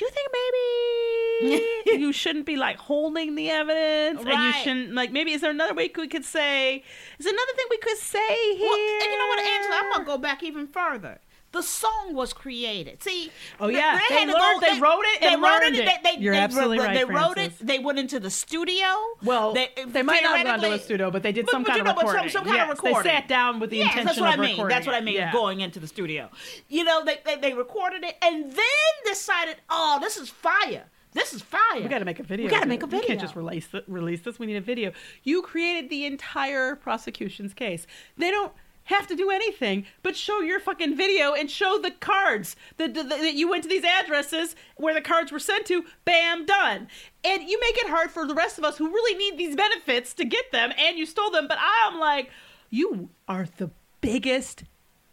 Do 0.00 0.06
you 0.06 0.12
think 0.12 1.60
maybe 1.92 2.00
you 2.00 2.10
shouldn't 2.14 2.46
be 2.46 2.56
like 2.56 2.78
holding 2.78 3.34
the 3.34 3.50
evidence, 3.50 4.24
and 4.24 4.42
you 4.44 4.52
shouldn't 4.64 4.94
like 4.94 5.12
maybe 5.12 5.32
is 5.32 5.42
there 5.42 5.50
another 5.50 5.74
way 5.74 5.90
we 5.94 6.08
could 6.08 6.24
say? 6.24 6.76
Is 7.18 7.26
there 7.26 7.34
another 7.34 7.52
thing 7.54 7.66
we 7.68 7.76
could 7.76 7.98
say 7.98 8.56
here? 8.56 8.66
Well, 8.66 8.78
and 8.78 9.12
you 9.12 9.18
know 9.18 9.26
what, 9.26 9.40
Angela? 9.40 9.74
I'm 9.76 9.92
gonna 9.92 10.04
go 10.06 10.16
back 10.16 10.42
even 10.42 10.68
further. 10.68 11.20
The 11.52 11.62
song 11.62 12.14
was 12.14 12.32
created. 12.32 13.02
See, 13.02 13.32
Oh, 13.58 13.66
yeah. 13.68 13.98
They 14.08 14.14
had 14.14 14.26
to 14.26 14.32
learned- 14.38 14.60
they 14.62 14.80
wrote 14.80 15.02
it 15.04 15.22
and 15.22 15.32
they 15.32 15.36
wrote 15.36 15.60
learned 15.62 15.76
it. 15.76 15.84
They, 16.04 16.12
they, 16.14 16.22
You're 16.22 16.34
they, 16.34 16.38
absolutely 16.40 16.78
they, 16.78 16.84
right, 16.84 16.94
They 16.96 17.04
wrote 17.04 17.34
Frances. 17.34 17.60
it. 17.60 17.66
They 17.66 17.78
went 17.80 17.98
into 17.98 18.20
the 18.20 18.30
studio. 18.30 18.86
Well, 19.24 19.52
they, 19.52 19.68
might 20.02 20.22
not 20.22 20.36
have 20.38 20.46
gone 20.46 20.60
to 20.60 20.72
a 20.74 20.78
studio, 20.78 21.10
but 21.10 21.24
they 21.24 21.32
did 21.32 21.50
some 21.50 21.62
but 21.64 21.70
kind 21.72 21.78
you 21.78 21.80
of 21.82 21.86
know, 21.88 21.94
but 21.94 22.06
some- 22.06 22.14
recording. 22.14 22.30
some 22.30 22.44
kind 22.44 22.62
of 22.62 22.68
recording. 22.68 23.02
They 23.02 23.08
sat 23.18 23.26
down 23.28 23.58
with 23.58 23.70
the 23.70 23.78
yes, 23.78 23.86
intention 23.86 24.06
that's 24.06 24.20
what 24.20 24.34
of 24.34 24.38
I 24.38 24.42
mean. 24.42 24.50
recording. 24.52 24.74
That's 24.76 24.86
what 24.86 24.94
I 24.94 25.00
mean. 25.00 25.14
Yeah. 25.14 25.32
Going 25.32 25.60
into 25.60 25.80
the 25.80 25.88
studio, 25.88 26.30
you 26.68 26.84
know, 26.84 27.04
they, 27.04 27.18
they 27.24 27.36
they 27.36 27.52
recorded 27.54 28.04
it 28.04 28.14
and 28.22 28.44
then 28.52 28.94
decided, 29.04 29.56
oh, 29.68 29.98
this 30.00 30.16
is 30.18 30.28
fire. 30.28 30.84
This 31.12 31.32
is 31.34 31.42
fire. 31.42 31.60
We 31.82 31.88
got 31.88 31.98
to 31.98 32.04
make 32.04 32.20
a 32.20 32.22
video. 32.22 32.46
We 32.46 32.50
got 32.50 32.62
to 32.62 32.68
make 32.68 32.84
a 32.84 32.86
video. 32.86 33.00
We 33.00 33.06
can't 33.08 33.20
just 33.20 33.34
release 33.34 33.68
release 33.88 34.20
this. 34.20 34.38
We 34.38 34.46
need 34.46 34.54
a 34.56 34.60
video. 34.60 34.92
You 35.24 35.42
created 35.42 35.90
the 35.90 36.06
entire 36.06 36.76
prosecution's 36.76 37.52
case. 37.54 37.88
They 38.16 38.30
don't 38.30 38.52
have 38.84 39.06
to 39.06 39.16
do 39.16 39.30
anything 39.30 39.86
but 40.02 40.16
show 40.16 40.40
your 40.40 40.60
fucking 40.60 40.96
video 40.96 41.32
and 41.32 41.50
show 41.50 41.78
the 41.78 41.90
cards 41.90 42.56
that, 42.76 42.94
that, 42.94 43.08
that 43.08 43.34
you 43.34 43.48
went 43.48 43.62
to 43.62 43.68
these 43.68 43.84
addresses 43.84 44.56
where 44.76 44.94
the 44.94 45.00
cards 45.00 45.30
were 45.30 45.38
sent 45.38 45.66
to. 45.66 45.84
Bam, 46.04 46.44
done. 46.44 46.88
And 47.24 47.42
you 47.42 47.60
make 47.60 47.76
it 47.78 47.88
hard 47.88 48.10
for 48.10 48.26
the 48.26 48.34
rest 48.34 48.58
of 48.58 48.64
us 48.64 48.78
who 48.78 48.88
really 48.88 49.16
need 49.18 49.38
these 49.38 49.56
benefits 49.56 50.14
to 50.14 50.24
get 50.24 50.50
them, 50.52 50.72
and 50.78 50.98
you 50.98 51.06
stole 51.06 51.30
them. 51.30 51.46
But 51.46 51.58
I'm 51.60 52.00
like, 52.00 52.30
you 52.70 53.10
are 53.28 53.46
the 53.58 53.70
biggest 54.00 54.64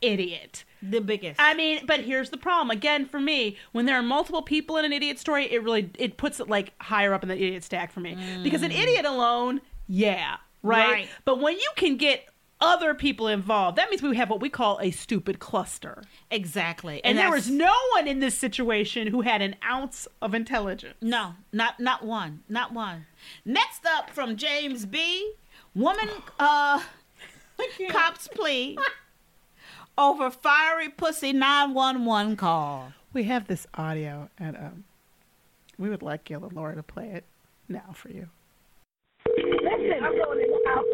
idiot. 0.01 0.63
the 0.81 0.99
biggest. 0.99 1.39
I 1.39 1.53
mean, 1.53 1.85
but 1.85 2.01
here's 2.01 2.29
the 2.29 2.37
problem. 2.37 2.71
Again, 2.71 3.05
for 3.05 3.19
me, 3.19 3.57
when 3.71 3.85
there 3.85 3.95
are 3.95 4.03
multiple 4.03 4.41
people 4.41 4.77
in 4.77 4.85
an 4.85 4.93
idiot 4.93 5.19
story, 5.19 5.51
it 5.51 5.63
really 5.63 5.89
it 5.97 6.17
puts 6.17 6.39
it 6.39 6.47
like 6.49 6.73
higher 6.79 7.13
up 7.13 7.23
in 7.23 7.29
the 7.29 7.35
idiot 7.35 7.63
stack 7.63 7.91
for 7.91 7.99
me. 7.99 8.15
Mm. 8.15 8.43
Because 8.43 8.61
an 8.61 8.71
idiot 8.71 9.05
alone, 9.05 9.61
yeah, 9.87 10.37
right? 10.63 10.91
Right. 10.91 11.09
But 11.25 11.39
when 11.39 11.55
you 11.55 11.69
can 11.75 11.97
get 11.97 12.27
other 12.59 12.93
people 12.93 13.27
involved, 13.27 13.77
that 13.77 13.89
means 13.89 14.01
we 14.01 14.15
have 14.15 14.29
what 14.29 14.39
we 14.39 14.49
call 14.49 14.79
a 14.81 14.91
stupid 14.91 15.39
cluster. 15.39 16.03
exactly. 16.31 17.03
And, 17.03 17.17
there 17.17 17.31
was 17.31 17.49
no 17.49 17.73
one 17.95 18.07
in 18.07 18.19
this 18.19 18.37
situation 18.37 19.07
who 19.07 19.21
had 19.21 19.41
an 19.41 19.55
ounce 19.63 20.07
of 20.21 20.33
intelligence. 20.33 20.95
No, 21.01 21.35
not 21.51 21.79
not 21.79 22.05
one, 22.05 22.43
not 22.49 22.73
one. 22.73 23.05
Next 23.45 23.85
up 23.85 24.09
from 24.09 24.35
James 24.37 24.85
B. 24.85 25.33
Woman 25.75 26.09
uh 26.39 26.81
cops 27.89 28.27
plea 28.27 28.77
over 29.97 30.29
fiery 30.29 30.89
pussy 30.89 31.33
911 31.33 32.35
call. 32.37 32.93
We 33.13 33.23
have 33.23 33.47
this 33.47 33.65
audio, 33.73 34.29
and 34.37 34.55
um, 34.55 34.83
we 35.77 35.89
would 35.89 36.01
like 36.03 36.23
Gil 36.25 36.43
and 36.43 36.53
Laura 36.53 36.75
to 36.75 36.83
play 36.83 37.09
it 37.09 37.23
now 37.67 37.93
for 37.93 38.09
you. 38.09 38.29
Listen, 39.25 40.03
I'm 40.03 40.15
going 40.15 40.39
in 40.41 40.49
the 40.49 40.61
house. 40.69 40.85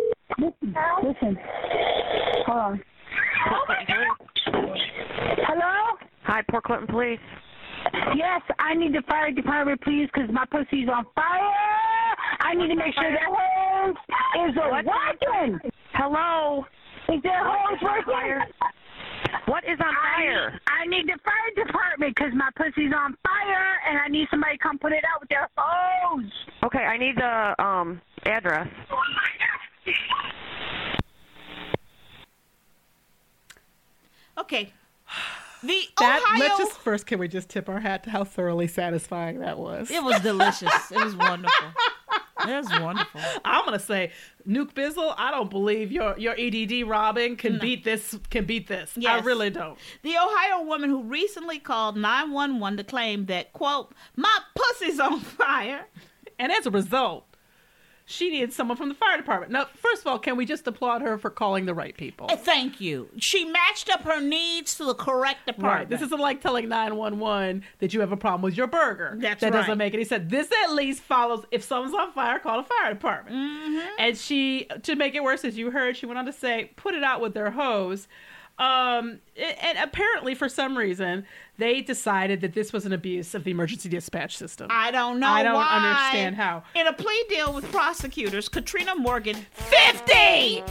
Listen, 0.43 0.75
listen. 1.01 1.37
Hold 2.47 2.59
on. 2.59 2.81
Hello? 5.47 5.97
Hi, 6.23 6.41
Port 6.51 6.65
Clinton 6.65 6.87
Police. 6.87 7.19
Yes, 8.15 8.41
I 8.59 8.73
need 8.73 8.93
the 8.93 9.03
fire 9.07 9.31
department, 9.31 9.79
please, 9.81 10.09
because 10.13 10.29
my 10.33 10.43
pussy's 10.51 10.89
on 10.89 11.05
fire. 11.15 11.53
I 12.41 12.55
need 12.55 12.67
to 12.67 12.75
make 12.75 12.93
sure 12.93 13.09
that 13.09 13.23
hose 13.23 14.49
is 14.49 14.55
What? 14.57 14.85
working. 14.85 15.59
Hello? 15.93 16.65
Is 17.07 17.21
that 17.23 17.43
hose 17.45 17.81
working? 17.81 18.41
What 19.45 19.63
is 19.63 19.79
on 19.79 19.93
fire? 19.95 20.59
I 20.67 20.85
need 20.87 21.07
the 21.07 21.17
fire 21.23 21.65
department 21.65 22.15
because 22.15 22.33
my 22.35 22.49
pussy's 22.57 22.91
on 22.93 23.15
fire, 23.23 23.79
and 23.89 23.97
I 23.97 24.09
need 24.09 24.27
somebody 24.29 24.57
to 24.57 24.63
come 24.63 24.77
put 24.77 24.91
it 24.91 25.05
out 25.13 25.21
with 25.21 25.29
their 25.29 25.47
hose. 25.55 26.31
Okay, 26.63 26.83
I 26.83 26.97
need 26.97 27.15
the 27.15 27.63
um 27.63 28.01
address. 28.25 28.67
Okay. 34.37 34.71
The 35.63 35.81
That 35.99 36.21
Ohio. 36.21 36.39
let's 36.39 36.57
just 36.57 36.77
first 36.79 37.05
can 37.05 37.19
we 37.19 37.27
just 37.27 37.49
tip 37.49 37.69
our 37.69 37.79
hat 37.79 38.03
to 38.03 38.09
how 38.09 38.23
thoroughly 38.25 38.67
satisfying 38.67 39.39
that 39.39 39.57
was. 39.57 39.89
It 39.89 40.03
was 40.03 40.19
delicious. 40.21 40.91
it 40.91 41.03
was 41.03 41.15
wonderful. 41.15 41.67
It 42.41 42.49
was 42.49 42.69
wonderful. 42.81 43.21
I'm 43.45 43.63
gonna 43.63 43.79
say, 43.79 44.11
Nuke 44.45 44.73
Bizzle, 44.73 45.13
I 45.17 45.31
don't 45.31 45.49
believe 45.49 45.91
your 45.91 46.17
your 46.17 46.35
EDD 46.37 46.85
Robin 46.85 47.37
can 47.37 47.59
beat 47.59 47.85
this. 47.85 48.17
Can 48.29 48.43
beat 48.43 48.67
this. 48.67 48.97
I 49.07 49.19
really 49.19 49.49
don't. 49.49 49.77
The 50.01 50.15
Ohio 50.17 50.63
woman 50.63 50.89
who 50.89 51.03
recently 51.03 51.59
called 51.59 51.95
911 51.95 52.77
to 52.77 52.83
claim 52.83 53.27
that, 53.27 53.53
quote, 53.53 53.93
my 54.17 54.37
pussy's 54.55 54.99
on 54.99 55.21
fire. 55.21 55.85
And 56.37 56.51
as 56.51 56.65
a 56.65 56.71
result, 56.71 57.32
she 58.05 58.29
needed 58.29 58.51
someone 58.51 58.75
from 58.75 58.89
the 58.89 58.95
fire 58.95 59.17
department. 59.17 59.51
Now, 59.51 59.67
first 59.75 60.01
of 60.01 60.07
all, 60.07 60.19
can 60.19 60.35
we 60.35 60.45
just 60.45 60.67
applaud 60.67 61.01
her 61.01 61.17
for 61.17 61.29
calling 61.29 61.65
the 61.65 61.73
right 61.73 61.95
people? 61.95 62.27
Uh, 62.29 62.35
Thank 62.35 62.81
you. 62.81 63.09
She 63.17 63.45
matched 63.45 63.89
up 63.89 64.01
her 64.01 64.19
needs 64.19 64.75
to 64.75 64.85
the 64.85 64.93
correct 64.93 65.45
department. 65.45 65.79
Right. 65.79 65.89
This 65.89 66.01
isn't 66.01 66.19
like 66.19 66.41
telling 66.41 66.67
911 66.67 67.63
that 67.79 67.93
you 67.93 68.01
have 68.01 68.11
a 68.11 68.17
problem 68.17 68.41
with 68.41 68.57
your 68.57 68.67
burger. 68.67 69.15
That's 69.19 69.41
that 69.41 69.53
right. 69.53 69.61
doesn't 69.61 69.77
make 69.77 69.93
any 69.93 70.03
sense. 70.03 70.29
This 70.29 70.49
at 70.63 70.73
least 70.73 71.01
follows 71.01 71.45
if 71.51 71.63
someone's 71.63 71.93
on 71.93 72.11
fire, 72.11 72.39
call 72.39 72.61
the 72.61 72.67
fire 72.67 72.93
department. 72.93 73.35
Mm-hmm. 73.35 73.87
And 73.99 74.17
she, 74.17 74.67
to 74.83 74.95
make 74.95 75.15
it 75.15 75.23
worse, 75.23 75.45
as 75.45 75.57
you 75.57 75.71
heard, 75.71 75.95
she 75.95 76.05
went 76.05 76.19
on 76.19 76.25
to 76.25 76.33
say, 76.33 76.71
put 76.75 76.95
it 76.95 77.03
out 77.03 77.21
with 77.21 77.33
their 77.33 77.51
hose. 77.51 78.07
Um, 78.59 79.19
and 79.35 79.77
apparently, 79.79 80.35
for 80.35 80.47
some 80.47 80.77
reason, 80.77 81.25
they 81.57 81.81
decided 81.81 82.41
that 82.41 82.53
this 82.53 82.71
was 82.71 82.85
an 82.85 82.93
abuse 82.93 83.33
of 83.33 83.43
the 83.43 83.51
emergency 83.51 83.89
dispatch 83.89 84.37
system. 84.37 84.67
I 84.69 84.91
don't 84.91 85.19
know 85.19 85.27
I 85.27 85.43
don't 85.43 85.55
why. 85.55 85.75
understand 85.75 86.35
how. 86.35 86.63
In 86.75 86.85
a 86.87 86.93
plea 86.93 87.25
deal 87.29 87.53
with 87.53 87.69
prosecutors, 87.71 88.49
Katrina 88.49 88.95
Morgan, 88.95 89.35
50! 89.53 90.63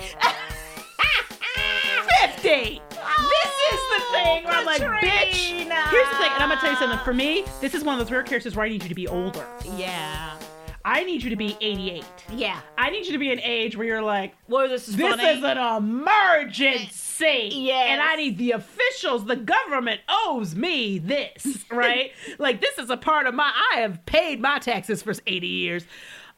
50! 2.20 2.82
This 2.92 3.72
is 3.72 3.80
the 3.96 4.04
thing 4.12 4.44
where 4.44 4.52
I'm 4.54 4.64
like, 4.66 4.80
bitch. 4.82 5.34
Here's 5.34 6.08
the 6.08 6.16
thing, 6.16 6.30
and 6.32 6.42
I'm 6.42 6.48
gonna 6.48 6.60
tell 6.60 6.70
you 6.70 6.76
something. 6.76 6.98
For 7.00 7.14
me, 7.14 7.44
this 7.60 7.74
is 7.74 7.84
one 7.84 7.98
of 7.98 8.04
those 8.04 8.12
rare 8.12 8.22
cases 8.22 8.54
where 8.56 8.64
I 8.66 8.68
need 8.68 8.82
you 8.82 8.88
to 8.88 8.94
be 8.94 9.08
older. 9.08 9.46
Yeah. 9.76 10.36
I 10.84 11.04
need 11.04 11.22
you 11.22 11.30
to 11.30 11.36
be 11.36 11.56
88. 11.60 12.04
Yeah. 12.32 12.60
I 12.76 12.90
need 12.90 13.06
you 13.06 13.12
to 13.12 13.18
be 13.18 13.30
an 13.32 13.40
age 13.40 13.76
where 13.76 13.86
you're 13.86 14.02
like, 14.02 14.34
Well, 14.48 14.68
this 14.68 14.88
is 14.88 14.96
this 14.96 15.14
funny. 15.14 15.28
is 15.28 15.42
an 15.44 15.58
emergency. 15.58 17.50
Yes. 17.52 17.86
And 17.90 18.00
I 18.00 18.16
need 18.16 18.38
the 18.38 18.52
officials, 18.52 19.24
the 19.26 19.36
government 19.36 20.00
owes 20.08 20.54
me 20.54 20.98
this, 20.98 21.64
right? 21.70 22.12
like, 22.38 22.60
this 22.60 22.78
is 22.78 22.90
a 22.90 22.96
part 22.96 23.26
of 23.26 23.34
my, 23.34 23.52
I 23.74 23.80
have 23.80 24.04
paid 24.06 24.40
my 24.40 24.58
taxes 24.58 25.02
for 25.02 25.14
80 25.26 25.46
years. 25.46 25.84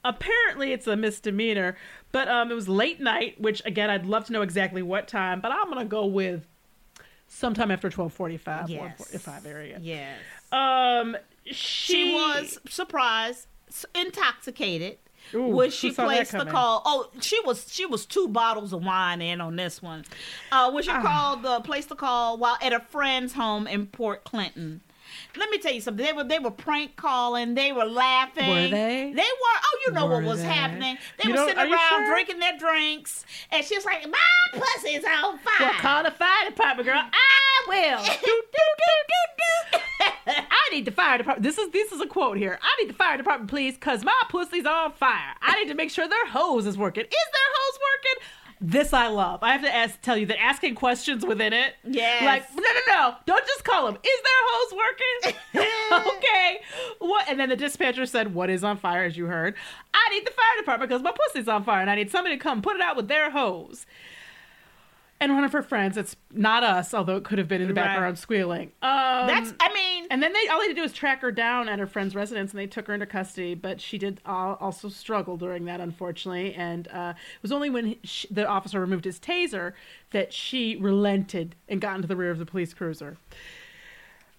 Apparently, 0.05 0.73
it's 0.73 0.87
a 0.87 0.97
misdemeanor, 0.97 1.77
but 2.13 2.29
um, 2.29 2.51
it 2.51 2.55
was 2.55 2.69
late 2.69 3.01
night, 3.01 3.41
which 3.41 3.63
again, 3.65 3.89
I'd 3.89 4.05
love 4.05 4.27
to 4.27 4.33
know 4.33 4.43
exactly 4.43 4.83
what 4.83 5.09
time, 5.09 5.41
but 5.41 5.51
I'm 5.51 5.71
gonna 5.71 5.87
go 5.87 6.05
with 6.05 6.47
sometime 7.27 7.71
after 7.71 7.89
12:45, 7.89 8.69
Yes. 8.69 8.99
1:45 9.01 9.47
area. 9.47 9.79
Yes. 9.81 10.19
Um, 10.53 11.17
she, 11.47 11.55
She 11.55 12.13
was 12.15 12.59
surprised, 12.69 13.47
intoxicated. 13.95 14.99
Ooh, 15.35 15.47
when 15.49 15.71
she 15.71 15.91
placed 15.91 16.33
the 16.33 16.45
call, 16.45 16.83
oh, 16.85 17.11
she 17.21 17.41
was 17.47 17.67
she 17.73 17.87
was 17.87 18.05
two 18.05 18.29
bottles 18.29 18.75
of 18.75 18.85
wine 18.85 19.23
in 19.23 19.41
on 19.41 19.57
this 19.57 19.81
one. 19.81 20.05
Uh, 20.53 20.71
when 20.71 20.83
she 20.83 20.91
Ah. 20.91 21.01
called 21.01 21.43
the 21.43 21.61
place 21.61 21.87
the 21.87 21.95
call 21.97 22.37
while 22.37 22.59
at 22.61 22.75
a 22.75 22.81
friend's 22.81 23.33
home 23.33 23.67
in 23.67 23.87
Port 23.87 24.25
Clinton. 24.25 24.83
Let 25.37 25.51
me 25.51 25.59
tell 25.59 25.73
you 25.73 25.81
something. 25.81 26.05
They 26.05 26.13
were 26.13 26.25
they 26.25 26.39
were 26.39 26.51
prank 26.51 26.97
calling. 26.97 27.55
They 27.55 27.73
were 27.73 27.85
laughing. 27.85 28.49
Were 28.49 28.69
they? 28.69 29.13
They 29.15 29.23
were. 29.23 29.57
Oh, 29.65 29.79
you 29.87 29.93
know 29.93 30.07
Were 30.07 30.15
what 30.15 30.25
was 30.25 30.41
they? 30.43 30.47
happening. 30.49 30.97
They 31.23 31.29
You 31.29 31.35
were 31.35 31.47
sitting 31.49 31.59
around 31.59 31.89
sure? 31.89 32.07
drinking 32.07 32.39
their 32.39 32.57
drinks, 32.59 33.25
and 33.51 33.65
she 33.65 33.77
was 33.77 33.85
like, 33.85 34.07
"My 34.09 34.19
pussy's 34.59 35.05
on 35.05 35.39
fire." 35.39 35.55
Well, 35.61 35.73
call 35.75 36.03
the 36.05 36.11
fire 36.11 36.49
department, 36.51 36.87
girl. 36.87 37.03
I 37.13 37.67
will. 37.69 38.05
do, 38.05 38.13
do, 38.13 38.23
do, 38.23 38.93
do, 39.09 39.79
do. 39.79 39.81
I 40.27 40.69
need 40.73 40.85
the 40.87 40.91
fire 40.91 41.19
department. 41.19 41.43
This 41.43 41.59
is 41.59 41.71
this 41.71 41.93
is 41.93 42.01
a 42.01 42.07
quote 42.07 42.37
here. 42.39 42.59
I 42.63 42.83
need 42.83 42.89
the 42.91 42.95
fire 42.95 43.17
department, 43.17 43.51
please, 43.51 43.77
cause 43.77 44.05
my 44.05 44.19
pussy's 44.31 44.65
on 44.67 44.93
fire. 44.93 45.35
I 45.43 45.59
need 45.63 45.69
to 45.69 45.75
make 45.75 45.91
sure 45.91 46.09
their 46.09 46.27
hose 46.29 46.67
is 46.67 46.77
working. 46.79 47.05
Is 47.05 47.11
working? 47.11 47.44
This 48.67 48.95
I 48.95 49.09
love. 49.09 49.43
I 49.43 49.53
have 49.53 49.61
to 49.61 49.75
ask, 49.75 50.01
tell 50.01 50.17
you 50.17 50.25
that 50.25 50.41
asking 50.41 50.75
questions 50.75 51.27
within 51.27 51.53
it. 51.53 51.75
Yes. 51.85 52.25
Like 52.25 52.51
no, 52.55 52.63
no, 52.63 52.81
no. 52.89 53.15
Don't 53.27 53.47
just 53.47 53.63
call 53.63 53.85
them. 53.85 53.97
Is 54.03 54.23
their 54.23 54.43
hose 54.49 55.35
working? 55.53 56.09
okay. 56.17 56.61
What? 56.99 57.29
And 57.29 57.39
then 57.39 57.51
the 57.51 57.57
dispatcher 57.57 58.07
said, 58.07 58.35
"What 58.35 58.49
is 58.49 58.65
on 58.65 58.79
fire?" 58.79 59.05
As 59.05 59.19
you 59.19 59.27
heard, 59.27 59.55
I 59.93 60.09
need 60.15 60.27
the 60.27 60.31
fire 60.31 60.61
department 60.61 60.89
because 60.89 61.03
my 61.03 61.13
pussy's 61.13 61.47
on 61.47 61.63
fire, 61.63 61.83
and 61.83 61.91
I 61.91 61.95
need 61.95 62.11
somebody 62.11 62.37
to 62.37 62.43
come 62.43 62.63
put 62.63 62.77
it 62.77 62.81
out 62.81 62.97
with 62.97 63.09
their 63.09 63.31
hose 63.31 63.85
and 65.25 65.35
one 65.35 65.45
of 65.45 65.53
her 65.53 65.63
friends. 65.63 65.97
It's 65.97 66.17
not 66.33 66.63
us, 66.65 66.95
although 66.95 67.17
it 67.17 67.25
could 67.25 67.39
have 67.39 67.49
been 67.49 67.61
in 67.61 67.69
the 67.69 67.75
Right. 67.75 67.85
background 67.87 68.19
squealing. 68.19 68.73
Um, 68.83 69.27
That's. 69.27 69.53
I 69.61 69.73
mean, 69.73 70.07
and 70.11 70.23
then 70.23 70.33
they 70.33 70.49
all 70.49 70.59
they 70.59 70.67
had 70.67 70.71
to 70.71 70.75
do 70.75 70.83
was 70.83 70.93
track 70.93 71.21
her 71.23 71.33
down 71.33 71.69
at 71.69 71.79
her 71.79 71.87
friend's 71.87 72.15
residence, 72.15 72.53
and 72.53 72.59
they 72.61 72.67
took 72.67 72.87
her 72.87 72.95
into 72.95 73.07
custody. 73.07 73.55
But 73.55 73.81
she 73.81 73.99
did 73.99 74.21
also 74.25 74.89
struggle 74.89 75.37
during 75.37 75.65
that, 75.67 75.81
unfortunately. 75.81 76.55
And 76.55 76.89
uh, 76.89 77.15
it 77.17 77.43
was 77.43 77.53
only 77.53 77.71
when 77.71 77.97
she, 78.05 78.29
the 78.31 78.47
officer 78.47 78.81
removed 78.81 79.05
his 79.05 79.19
taser 79.19 79.73
that 80.11 80.33
she 80.33 80.77
relented 80.77 81.55
and 81.69 81.81
got 81.81 81.97
into 81.97 82.09
the 82.09 82.17
rear 82.17 82.31
of 82.31 82.39
the 82.39 82.47
police 82.47 82.75
cruiser. 82.75 83.17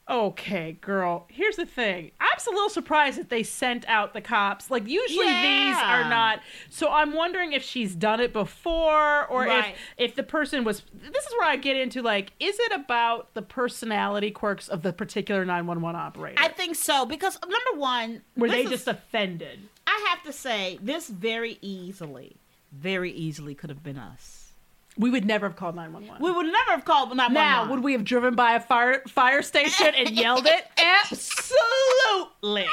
Okay, 0.08 0.74
girl. 0.82 1.26
Here's 1.30 1.56
the 1.56 1.66
thing. 1.66 2.12
I'm 2.20 2.28
a 2.48 2.52
little 2.54 2.70
surprised 2.70 3.18
that 3.18 3.30
they 3.30 3.42
sent 3.42 3.88
out 3.88 4.14
the 4.14 4.22
cops. 4.22 4.70
Like 4.70 4.88
usually 4.88 5.26
these 5.26 5.76
are 5.78 6.08
not. 6.08 6.42
So 6.70 6.92
I'm 6.92 7.14
wondering 7.16 7.54
if 7.54 7.64
she's 7.64 7.96
done 7.96 8.20
it 8.20 8.32
before, 8.32 9.26
or 9.26 9.46
Right. 9.46 9.74
if 9.98 10.10
if 10.12 10.16
the 10.16 10.22
person 10.22 10.64
was. 10.64 10.84
This 10.94 11.26
is 11.26 11.32
where 11.40 11.50
I 11.50 11.56
get 11.56 11.76
into 11.76 12.04
like, 12.04 12.34
is 12.40 12.56
it 12.60 12.72
about 12.72 13.34
the 13.34 13.42
personality 13.42 14.30
quirks 14.30 14.68
of 14.68 14.84
the 14.84 14.94
particular 14.94 15.44
911 15.44 16.00
operator? 16.00 16.36
I 16.38 16.50
think 16.50 16.76
so 16.76 17.06
because 17.08 17.40
number 17.42 17.80
one, 17.82 18.22
Were 18.38 18.48
they 18.48 18.64
is- 18.66 18.70
just 18.70 18.88
offended? 18.88 19.68
I 19.88 20.06
have 20.10 20.22
to 20.24 20.34
say 20.34 20.78
this 20.84 21.08
very 21.10 21.58
easily, 21.62 22.36
very 22.72 23.12
easily 23.12 23.56
could 23.56 23.72
have 23.72 23.82
been 23.84 23.98
us. 23.98 24.45
We 24.98 25.10
would 25.10 25.26
never 25.26 25.48
have 25.48 25.56
called 25.58 25.76
911. 25.76 26.24
We 26.24 26.32
would 26.32 26.46
never 26.46 26.72
have 26.72 26.86
called 26.86 27.10
911. 27.10 27.34
now, 27.34 27.70
would 27.70 27.84
we 27.84 27.92
have 27.94 28.04
driven 28.06 28.34
by 28.36 28.54
a 28.56 28.60
fire 28.60 29.02
fire 29.08 29.42
station 29.42 29.94
and 29.96 30.12
yelled 30.12 30.46
it? 30.48 30.66
Absolutely. 32.42 32.66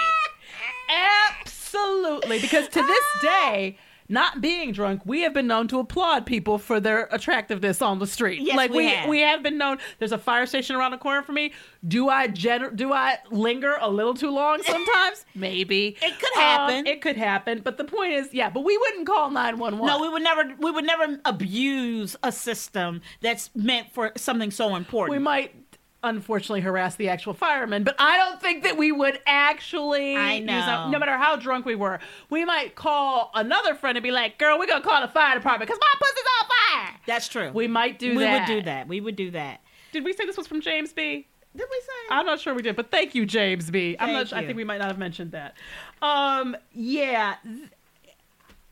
Absolutely. 0.90 2.40
Because 2.40 2.68
to 2.68 2.82
this 2.82 3.04
day, 3.22 3.78
not 4.12 4.40
being 4.40 4.70
drunk, 4.72 5.02
we 5.04 5.22
have 5.22 5.32
been 5.34 5.46
known 5.48 5.66
to 5.68 5.78
applaud 5.80 6.26
people 6.26 6.58
for 6.58 6.78
their 6.78 7.08
attractiveness 7.10 7.80
on 7.82 7.98
the 7.98 8.06
street. 8.06 8.42
Yes, 8.42 8.56
like 8.56 8.70
we 8.70 8.76
we 8.76 8.86
have. 8.88 9.08
we 9.08 9.20
have 9.20 9.42
been 9.42 9.58
known. 9.58 9.78
There's 9.98 10.12
a 10.12 10.18
fire 10.18 10.46
station 10.46 10.76
around 10.76 10.90
the 10.92 10.98
corner 10.98 11.22
for 11.22 11.32
me. 11.32 11.52
Do 11.88 12.08
I 12.08 12.28
gener- 12.28 12.74
do 12.76 12.92
I 12.92 13.18
linger 13.30 13.76
a 13.80 13.90
little 13.90 14.14
too 14.14 14.30
long 14.30 14.62
sometimes? 14.64 15.24
Maybe. 15.34 15.96
It 16.02 16.18
could 16.20 16.36
Um, 16.36 16.42
happen. 16.42 16.86
it 16.86 17.00
could 17.00 17.16
happen. 17.16 17.60
But 17.64 17.78
the 17.78 17.84
point 17.84 18.12
is, 18.12 18.32
yeah, 18.32 18.50
but 18.50 18.64
we 18.64 18.76
wouldn't 18.76 19.06
call 19.06 19.30
911. 19.30 19.86
No, 19.86 20.00
we 20.00 20.08
would 20.08 20.22
never. 20.22 20.44
We 20.60 20.70
would 20.70 20.84
never 20.84 21.18
abuse 21.24 22.14
a 22.22 22.30
system 22.30 23.00
that's 23.22 23.50
meant 23.54 23.90
for 23.92 24.12
something 24.16 24.50
so 24.50 24.76
important. 24.76 25.10
we 25.18 25.18
might 25.22 25.54
unfortunately 26.02 26.60
harass 26.60 26.96
the 26.96 27.08
actual 27.08 27.34
firemen, 27.34 27.84
but 27.84 27.94
I 27.98 28.16
don't 28.16 28.40
think 28.40 28.64
that 28.64 28.76
we 28.76 28.92
would 28.92 29.20
actually 29.26 30.16
I 30.16 30.34
use 30.34 30.46
know. 30.46 30.90
no 30.90 30.98
matter 30.98 31.16
how 31.16 31.36
drunk 31.36 31.64
we 31.64 31.74
were. 31.74 32.00
We 32.30 32.44
might 32.44 32.74
call 32.74 33.30
another 33.34 33.74
friend 33.74 33.96
and 33.96 34.02
be 34.02 34.10
like, 34.10 34.38
"Girl, 34.38 34.58
we're 34.58 34.66
gonna 34.66 34.84
call 34.84 35.00
the 35.00 35.08
fire 35.08 35.34
department 35.36 35.68
because 35.68 35.80
my 35.80 35.98
pussy's 35.98 36.24
on 36.40 36.48
fire." 36.48 37.00
That's 37.06 37.28
true. 37.28 37.50
We 37.52 37.68
might 37.68 37.98
do 37.98 38.16
we 38.16 38.24
that. 38.24 38.48
We 38.48 38.54
would 38.54 38.60
do 38.60 38.64
that. 38.64 38.88
We 38.88 39.00
would 39.00 39.16
do 39.16 39.30
that. 39.32 39.60
Did 39.92 40.04
we 40.04 40.12
say 40.12 40.26
this 40.26 40.36
was 40.36 40.46
from 40.46 40.60
James 40.60 40.92
B? 40.92 41.26
Did 41.54 41.66
we 41.70 41.80
say? 41.80 42.14
I'm 42.14 42.24
not 42.24 42.40
sure 42.40 42.54
we 42.54 42.62
did, 42.62 42.76
but 42.76 42.90
thank 42.90 43.14
you, 43.14 43.26
James 43.26 43.70
B. 43.70 43.96
I'm 44.00 44.12
not. 44.12 44.28
Sure, 44.28 44.38
I 44.38 44.44
think 44.44 44.56
we 44.56 44.64
might 44.64 44.78
not 44.78 44.88
have 44.88 44.98
mentioned 44.98 45.32
that. 45.32 45.54
Um, 46.00 46.56
yeah. 46.72 47.36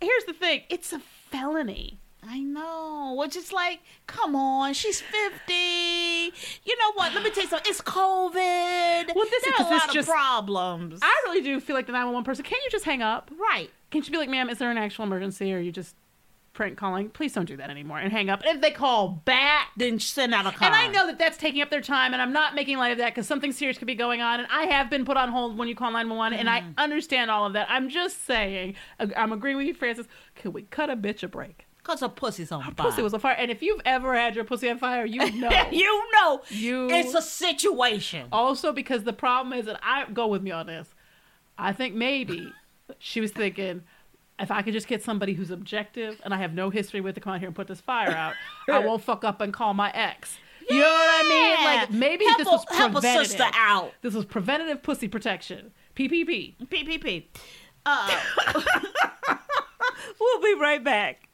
Here's 0.00 0.24
the 0.24 0.32
thing: 0.32 0.62
it's 0.70 0.92
a 0.92 0.98
felony. 1.30 1.98
I 2.26 2.40
know. 2.40 3.14
Which 3.18 3.36
is 3.36 3.52
like, 3.52 3.80
come 4.06 4.36
on, 4.36 4.74
she's 4.74 5.00
50. 5.00 5.52
You 5.52 6.78
know 6.78 6.89
Let 7.14 7.22
me 7.22 7.30
tell 7.30 7.44
you 7.44 7.50
something. 7.50 7.70
It's 7.70 7.80
COVID. 7.80 9.14
Well, 9.14 9.24
this 9.24 9.44
there 9.44 9.54
is 9.54 9.60
a 9.60 9.62
lot 9.62 9.92
just 9.92 10.08
of 10.08 10.14
problems. 10.14 11.00
I 11.02 11.22
really 11.26 11.42
do 11.42 11.60
feel 11.60 11.76
like 11.76 11.86
the 11.86 11.92
911 11.92 12.24
person. 12.24 12.44
Can 12.44 12.58
you 12.64 12.70
just 12.70 12.84
hang 12.84 13.02
up? 13.02 13.30
Right. 13.38 13.70
Can 13.90 14.02
you 14.04 14.10
be 14.10 14.18
like, 14.18 14.28
ma'am, 14.28 14.48
is 14.48 14.58
there 14.58 14.70
an 14.70 14.78
actual 14.78 15.04
emergency 15.04 15.52
or 15.52 15.56
are 15.56 15.60
you 15.60 15.72
just 15.72 15.96
prank 16.52 16.76
calling? 16.76 17.08
Please 17.08 17.32
don't 17.32 17.46
do 17.46 17.56
that 17.56 17.70
anymore 17.70 17.98
and 17.98 18.12
hang 18.12 18.28
up. 18.30 18.42
And 18.42 18.56
if 18.56 18.60
they 18.60 18.70
call 18.70 19.08
back, 19.24 19.68
then 19.76 19.98
send 19.98 20.34
out 20.34 20.46
a 20.46 20.52
call. 20.52 20.66
And 20.66 20.76
I 20.76 20.86
know 20.88 21.06
that 21.06 21.18
that's 21.18 21.36
taking 21.36 21.62
up 21.62 21.70
their 21.70 21.80
time, 21.80 22.12
and 22.12 22.22
I'm 22.22 22.32
not 22.32 22.54
making 22.54 22.78
light 22.78 22.92
of 22.92 22.98
that 22.98 23.14
because 23.14 23.26
something 23.26 23.52
serious 23.52 23.78
could 23.78 23.86
be 23.86 23.94
going 23.94 24.20
on. 24.20 24.40
And 24.40 24.48
I 24.50 24.64
have 24.64 24.90
been 24.90 25.04
put 25.04 25.16
on 25.16 25.30
hold 25.30 25.58
when 25.58 25.68
you 25.68 25.74
call 25.74 25.90
911, 25.90 26.38
and 26.38 26.48
I 26.48 26.60
mm. 26.60 26.74
understand 26.76 27.30
all 27.30 27.46
of 27.46 27.54
that. 27.54 27.68
I'm 27.70 27.88
just 27.88 28.24
saying, 28.26 28.74
I'm 29.16 29.32
agreeing 29.32 29.56
with 29.56 29.66
you, 29.66 29.74
Frances. 29.74 30.06
Could 30.36 30.54
we 30.54 30.62
cut 30.62 30.90
a 30.90 30.96
bitch 30.96 31.22
a 31.22 31.28
break? 31.28 31.66
Because 31.82 32.00
her 32.00 32.08
pussy's 32.08 32.52
on 32.52 32.60
Her 32.60 32.72
fire. 32.72 32.86
pussy 32.90 33.02
was 33.02 33.14
on 33.14 33.20
fire, 33.20 33.34
and 33.38 33.50
if 33.50 33.62
you've 33.62 33.80
ever 33.84 34.14
had 34.14 34.34
your 34.36 34.44
pussy 34.44 34.68
on 34.68 34.78
fire, 34.78 35.04
you 35.06 35.18
know. 35.40 35.50
you 35.70 36.10
know. 36.12 36.42
You. 36.48 36.90
It's 36.90 37.14
a 37.14 37.22
situation. 37.22 38.28
Also, 38.32 38.72
because 38.72 39.04
the 39.04 39.12
problem 39.14 39.58
is 39.58 39.64
that 39.66 39.80
I 39.82 40.04
go 40.10 40.26
with 40.26 40.42
me 40.42 40.50
on 40.50 40.66
this. 40.66 40.88
I 41.58 41.72
think 41.72 41.94
maybe 41.94 42.52
she 42.98 43.20
was 43.20 43.30
thinking, 43.32 43.82
if 44.38 44.50
I 44.50 44.62
could 44.62 44.72
just 44.74 44.88
get 44.88 45.02
somebody 45.02 45.32
who's 45.34 45.50
objective 45.50 46.20
and 46.24 46.32
I 46.34 46.38
have 46.38 46.52
no 46.54 46.70
history 46.70 47.00
with 47.00 47.14
to 47.16 47.20
come 47.20 47.32
out 47.34 47.38
here 47.40 47.48
and 47.48 47.56
put 47.56 47.66
this 47.68 47.80
fire 47.80 48.10
out, 48.10 48.34
I 48.68 48.78
won't 48.86 49.02
fuck 49.02 49.24
up 49.24 49.40
and 49.40 49.52
call 49.52 49.72
my 49.74 49.90
ex. 49.92 50.36
You 50.68 50.78
know 50.80 50.86
what 50.86 51.24
I 51.24 51.28
mean? 51.28 51.64
Like 51.64 51.90
maybe 51.90 52.24
Help 52.26 52.38
this 52.38 52.46
a- 52.46 52.50
was 52.50 52.64
help 52.70 52.90
a 52.90 52.94
preventative. 53.00 53.26
sister 53.30 53.46
out. 53.54 53.92
This 54.02 54.14
was 54.14 54.24
preventative 54.24 54.82
pussy 54.82 55.08
protection. 55.08 55.72
PPP. 55.96 56.54
PPP. 56.66 57.24
Uh, 57.84 58.20
we'll 60.20 60.40
be 60.42 60.54
right 60.60 60.82
back. 60.84 61.28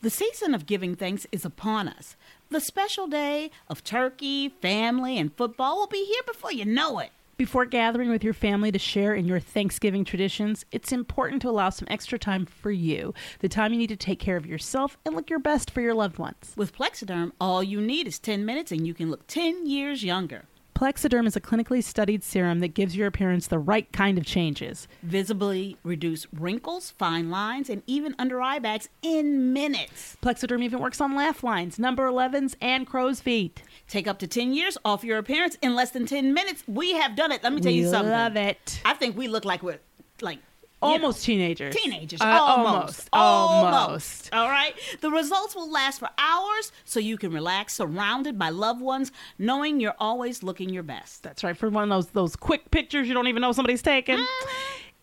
The 0.00 0.10
season 0.10 0.54
of 0.54 0.66
giving 0.66 0.94
thanks 0.94 1.26
is 1.32 1.44
upon 1.44 1.88
us. 1.88 2.14
The 2.50 2.60
special 2.60 3.08
day 3.08 3.50
of 3.66 3.82
turkey, 3.82 4.48
family, 4.48 5.18
and 5.18 5.34
football 5.34 5.76
will 5.76 5.88
be 5.88 6.04
here 6.04 6.22
before 6.24 6.52
you 6.52 6.64
know 6.64 7.00
it. 7.00 7.10
Before 7.36 7.64
gathering 7.66 8.08
with 8.08 8.22
your 8.22 8.32
family 8.32 8.70
to 8.70 8.78
share 8.78 9.12
in 9.12 9.26
your 9.26 9.40
Thanksgiving 9.40 10.04
traditions, 10.04 10.64
it's 10.70 10.92
important 10.92 11.42
to 11.42 11.48
allow 11.48 11.70
some 11.70 11.88
extra 11.90 12.16
time 12.16 12.46
for 12.46 12.70
you, 12.70 13.12
the 13.40 13.48
time 13.48 13.72
you 13.72 13.78
need 13.80 13.88
to 13.88 13.96
take 13.96 14.20
care 14.20 14.36
of 14.36 14.46
yourself 14.46 14.96
and 15.04 15.16
look 15.16 15.28
your 15.28 15.40
best 15.40 15.68
for 15.68 15.80
your 15.80 15.94
loved 15.94 16.18
ones. 16.18 16.52
With 16.56 16.76
Plexiderm, 16.76 17.32
all 17.40 17.64
you 17.64 17.80
need 17.80 18.06
is 18.06 18.20
10 18.20 18.44
minutes 18.44 18.70
and 18.70 18.86
you 18.86 18.94
can 18.94 19.10
look 19.10 19.26
10 19.26 19.66
years 19.66 20.04
younger. 20.04 20.44
Plexiderm 20.78 21.26
is 21.26 21.34
a 21.34 21.40
clinically 21.40 21.82
studied 21.82 22.22
serum 22.22 22.60
that 22.60 22.68
gives 22.68 22.94
your 22.94 23.08
appearance 23.08 23.48
the 23.48 23.58
right 23.58 23.92
kind 23.92 24.16
of 24.16 24.24
changes. 24.24 24.86
Visibly 25.02 25.76
reduce 25.82 26.32
wrinkles, 26.32 26.92
fine 26.92 27.32
lines, 27.32 27.68
and 27.68 27.82
even 27.88 28.14
under 28.16 28.40
eye 28.40 28.60
bags 28.60 28.88
in 29.02 29.52
minutes. 29.52 30.16
Plexiderm 30.22 30.62
even 30.62 30.78
works 30.78 31.00
on 31.00 31.16
laugh 31.16 31.42
lines, 31.42 31.80
number 31.80 32.08
11s, 32.08 32.54
and 32.60 32.86
crow's 32.86 33.20
feet. 33.20 33.60
Take 33.88 34.06
up 34.06 34.20
to 34.20 34.28
10 34.28 34.52
years 34.52 34.78
off 34.84 35.02
your 35.02 35.18
appearance 35.18 35.56
in 35.62 35.74
less 35.74 35.90
than 35.90 36.06
10 36.06 36.32
minutes. 36.32 36.62
We 36.68 36.92
have 36.92 37.16
done 37.16 37.32
it. 37.32 37.42
Let 37.42 37.52
me 37.54 37.60
tell 37.60 37.72
We 37.72 37.78
you 37.78 37.90
something. 37.90 38.12
I 38.12 38.22
love 38.22 38.36
it. 38.36 38.80
I 38.84 38.94
think 38.94 39.16
we 39.16 39.26
look 39.26 39.44
like 39.44 39.64
we're 39.64 39.80
like 40.20 40.38
Almost 40.80 41.24
teenagers. 41.24 41.74
Teenagers, 41.74 42.20
Uh, 42.20 42.24
almost, 42.40 43.08
almost. 43.12 43.74
almost. 43.74 44.34
All 44.34 44.48
right. 44.48 44.74
The 45.00 45.10
results 45.10 45.54
will 45.56 45.70
last 45.70 45.98
for 45.98 46.08
hours, 46.18 46.70
so 46.84 47.00
you 47.00 47.16
can 47.18 47.32
relax, 47.32 47.74
surrounded 47.74 48.38
by 48.38 48.50
loved 48.50 48.80
ones, 48.80 49.10
knowing 49.38 49.80
you're 49.80 49.96
always 49.98 50.42
looking 50.44 50.68
your 50.70 50.84
best. 50.84 51.22
That's 51.24 51.42
right. 51.42 51.56
For 51.56 51.68
one 51.68 51.82
of 51.84 51.88
those 51.90 52.06
those 52.12 52.36
quick 52.36 52.70
pictures 52.70 53.08
you 53.08 53.14
don't 53.14 53.26
even 53.26 53.40
know 53.42 53.52
somebody's 53.52 53.82
taken. 53.82 54.24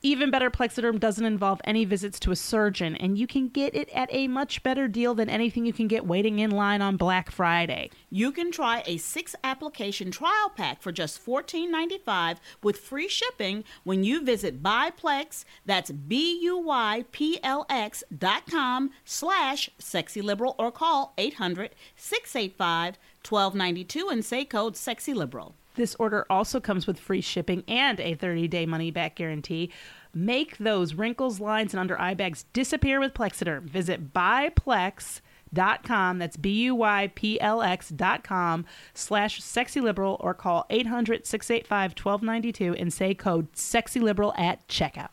Even 0.05 0.29
better, 0.29 0.51
Plexiderm 0.51 0.99
doesn't 0.99 1.25
involve 1.25 1.59
any 1.63 1.83
visits 1.83 2.19
to 2.19 2.31
a 2.31 2.35
surgeon, 2.35 2.95
and 2.95 3.17
you 3.17 3.25
can 3.25 3.47
get 3.47 3.73
it 3.73 3.89
at 3.89 4.07
a 4.11 4.27
much 4.27 4.61
better 4.61 4.87
deal 4.87 5.15
than 5.15 5.31
anything 5.31 5.65
you 5.65 5.73
can 5.73 5.87
get 5.87 6.05
waiting 6.05 6.37
in 6.37 6.51
line 6.51 6.79
on 6.79 6.95
Black 6.95 7.31
Friday. 7.31 7.89
You 8.11 8.31
can 8.31 8.51
try 8.51 8.83
a 8.85 8.97
six 8.97 9.35
application 9.43 10.11
trial 10.11 10.51
pack 10.55 10.83
for 10.83 10.91
just 10.91 11.25
$14.95 11.25 12.37
with 12.61 12.77
free 12.77 13.07
shipping 13.07 13.63
when 13.83 14.03
you 14.03 14.23
visit 14.23 14.61
Buyplex. 14.61 15.43
That's 15.65 15.89
B 15.89 16.39
U 16.43 16.59
Y 16.59 17.05
P 17.11 17.39
L 17.41 17.65
X 17.67 18.03
dot 18.15 18.43
com 18.47 18.91
slash 19.05 19.71
sexy 19.79 20.21
liberal 20.21 20.53
or 20.59 20.71
call 20.71 21.15
800 21.17 21.71
685 21.95 22.99
1292 23.27 24.09
and 24.09 24.23
say 24.23 24.45
code 24.45 24.77
sexy 24.77 25.15
liberal. 25.15 25.55
This 25.75 25.95
order 25.99 26.25
also 26.29 26.59
comes 26.59 26.87
with 26.87 26.99
free 26.99 27.21
shipping 27.21 27.63
and 27.67 27.99
a 27.99 28.15
30 28.15 28.47
day 28.47 28.65
money 28.65 28.91
back 28.91 29.15
guarantee. 29.15 29.71
Make 30.13 30.57
those 30.57 30.93
wrinkles, 30.93 31.41
lines, 31.41 31.73
and 31.73 31.79
under 31.79 31.99
eye 31.99 32.13
bags 32.13 32.45
disappear 32.53 33.01
with 33.01 33.13
Plexiderm. 33.13 33.63
Visit 33.63 34.13
buyplex.com. 34.13 36.19
That's 36.19 36.37
B 36.37 36.63
U 36.63 36.75
Y 36.75 37.11
P 37.13 37.39
L 37.41 37.61
X 37.61 37.89
dot 37.89 38.23
com 38.23 38.65
slash 38.93 39.43
sexy 39.43 39.81
liberal 39.81 40.15
or 40.21 40.33
call 40.33 40.65
800 40.69 41.25
685 41.25 41.91
1292 41.91 42.75
and 42.75 42.93
say 42.93 43.13
code 43.13 43.47
sexy 43.57 43.99
liberal 43.99 44.33
at 44.37 44.65
checkout. 44.69 45.09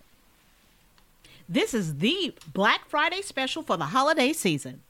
This 1.49 1.75
is 1.75 1.97
the 1.97 2.35
Black 2.53 2.89
Friday 2.89 3.23
special 3.23 3.63
for 3.63 3.77
the 3.77 3.87
holiday 3.87 4.33
season. 4.33 4.83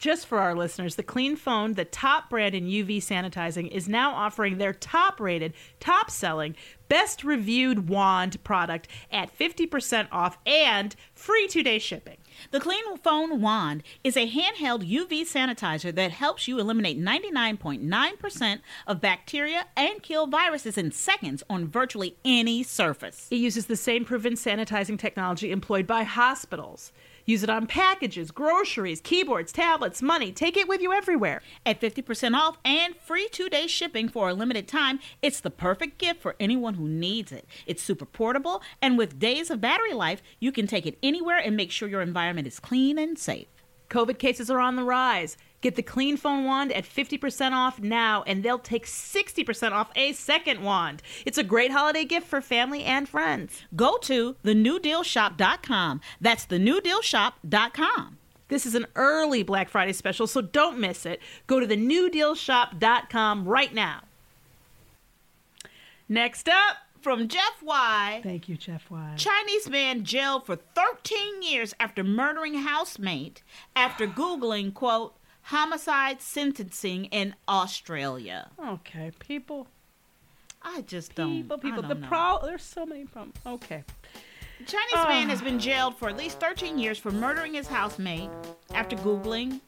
Just 0.00 0.26
for 0.26 0.38
our 0.38 0.54
listeners, 0.54 0.96
the 0.96 1.02
Clean 1.02 1.36
Phone, 1.36 1.74
the 1.74 1.84
top 1.84 2.30
brand 2.30 2.54
in 2.54 2.64
UV 2.64 2.96
sanitizing, 3.02 3.68
is 3.68 3.86
now 3.86 4.14
offering 4.14 4.56
their 4.56 4.72
top 4.72 5.20
rated, 5.20 5.52
top 5.78 6.10
selling, 6.10 6.56
best 6.88 7.22
reviewed 7.22 7.90
wand 7.90 8.42
product 8.42 8.88
at 9.12 9.38
50% 9.38 10.08
off 10.10 10.38
and 10.46 10.96
free 11.14 11.46
two 11.48 11.62
day 11.62 11.78
shipping. 11.78 12.16
The 12.50 12.60
Clean 12.60 12.96
Phone 12.96 13.42
Wand 13.42 13.82
is 14.02 14.16
a 14.16 14.26
handheld 14.26 14.90
UV 14.90 15.20
sanitizer 15.20 15.94
that 15.94 16.12
helps 16.12 16.48
you 16.48 16.58
eliminate 16.58 16.98
99.9% 16.98 18.60
of 18.86 19.02
bacteria 19.02 19.66
and 19.76 20.02
kill 20.02 20.26
viruses 20.26 20.78
in 20.78 20.92
seconds 20.92 21.42
on 21.50 21.68
virtually 21.68 22.16
any 22.24 22.62
surface. 22.62 23.28
It 23.30 23.36
uses 23.36 23.66
the 23.66 23.76
same 23.76 24.06
proven 24.06 24.32
sanitizing 24.32 24.98
technology 24.98 25.52
employed 25.52 25.86
by 25.86 26.04
hospitals. 26.04 26.90
Use 27.30 27.44
it 27.44 27.48
on 27.48 27.68
packages, 27.68 28.32
groceries, 28.32 29.00
keyboards, 29.00 29.52
tablets, 29.52 30.02
money. 30.02 30.32
Take 30.32 30.56
it 30.56 30.66
with 30.66 30.80
you 30.80 30.92
everywhere. 30.92 31.42
At 31.64 31.80
50% 31.80 32.34
off 32.34 32.58
and 32.64 32.96
free 32.96 33.28
two 33.28 33.48
day 33.48 33.68
shipping 33.68 34.08
for 34.08 34.28
a 34.28 34.34
limited 34.34 34.66
time, 34.66 34.98
it's 35.22 35.38
the 35.38 35.48
perfect 35.48 35.98
gift 35.98 36.20
for 36.20 36.34
anyone 36.40 36.74
who 36.74 36.88
needs 36.88 37.30
it. 37.30 37.46
It's 37.66 37.84
super 37.84 38.04
portable, 38.04 38.62
and 38.82 38.98
with 38.98 39.20
days 39.20 39.48
of 39.48 39.60
battery 39.60 39.92
life, 39.92 40.24
you 40.40 40.50
can 40.50 40.66
take 40.66 40.86
it 40.86 40.98
anywhere 41.04 41.38
and 41.38 41.56
make 41.56 41.70
sure 41.70 41.88
your 41.88 42.02
environment 42.02 42.48
is 42.48 42.58
clean 42.58 42.98
and 42.98 43.16
safe. 43.16 43.59
COVID 43.90 44.18
cases 44.18 44.50
are 44.50 44.60
on 44.60 44.76
the 44.76 44.84
rise. 44.84 45.36
Get 45.60 45.76
the 45.76 45.82
Clean 45.82 46.16
Phone 46.16 46.44
Wand 46.44 46.72
at 46.72 46.84
50% 46.84 47.52
off 47.52 47.78
now, 47.80 48.22
and 48.26 48.42
they'll 48.42 48.58
take 48.58 48.86
60% 48.86 49.72
off 49.72 49.90
a 49.94 50.12
second 50.12 50.62
wand. 50.62 51.02
It's 51.26 51.36
a 51.36 51.44
great 51.44 51.70
holiday 51.70 52.06
gift 52.06 52.26
for 52.26 52.40
family 52.40 52.84
and 52.84 53.06
friends. 53.08 53.62
Go 53.76 53.98
to 53.98 54.36
thenewdealshop.com. 54.42 56.00
That's 56.20 56.46
thenewdealshop.com. 56.46 58.16
This 58.48 58.66
is 58.66 58.74
an 58.74 58.86
early 58.96 59.42
Black 59.42 59.68
Friday 59.68 59.92
special, 59.92 60.26
so 60.26 60.40
don't 60.40 60.78
miss 60.78 61.04
it. 61.04 61.20
Go 61.46 61.60
to 61.60 61.66
thenewdealshop.com 61.66 63.46
right 63.46 63.74
now. 63.74 64.00
Next 66.08 66.48
up, 66.48 66.78
From 67.00 67.28
Jeff 67.28 67.62
Y. 67.62 68.20
Thank 68.22 68.48
you, 68.48 68.56
Jeff 68.56 68.90
Y. 68.90 69.14
Chinese 69.16 69.70
man 69.70 70.04
jailed 70.04 70.44
for 70.44 70.56
13 70.56 71.42
years 71.42 71.74
after 71.80 72.04
murdering 72.04 72.54
housemate 72.54 73.42
after 73.74 74.06
Googling, 74.06 74.74
quote, 74.74 75.16
homicide 75.42 76.20
sentencing 76.20 77.06
in 77.06 77.34
Australia. 77.48 78.50
Okay, 78.62 79.12
people. 79.18 79.68
I 80.62 80.82
just 80.82 81.14
don't. 81.14 81.42
People, 81.42 81.58
people. 81.58 81.82
The 81.82 81.94
know. 81.94 82.06
pro. 82.06 82.38
There's 82.42 82.62
so 82.62 82.84
many 82.84 83.06
problems. 83.06 83.36
Okay. 83.46 83.82
Chinese 84.66 85.08
man 85.08 85.28
has 85.28 85.40
been 85.40 85.58
jailed 85.58 85.96
for 85.96 86.08
at 86.08 86.16
least 86.16 86.40
13 86.40 86.78
years 86.78 86.98
for 86.98 87.10
murdering 87.10 87.54
his 87.54 87.66
housemate 87.66 88.30
after 88.74 88.96
Googling, 88.96 89.60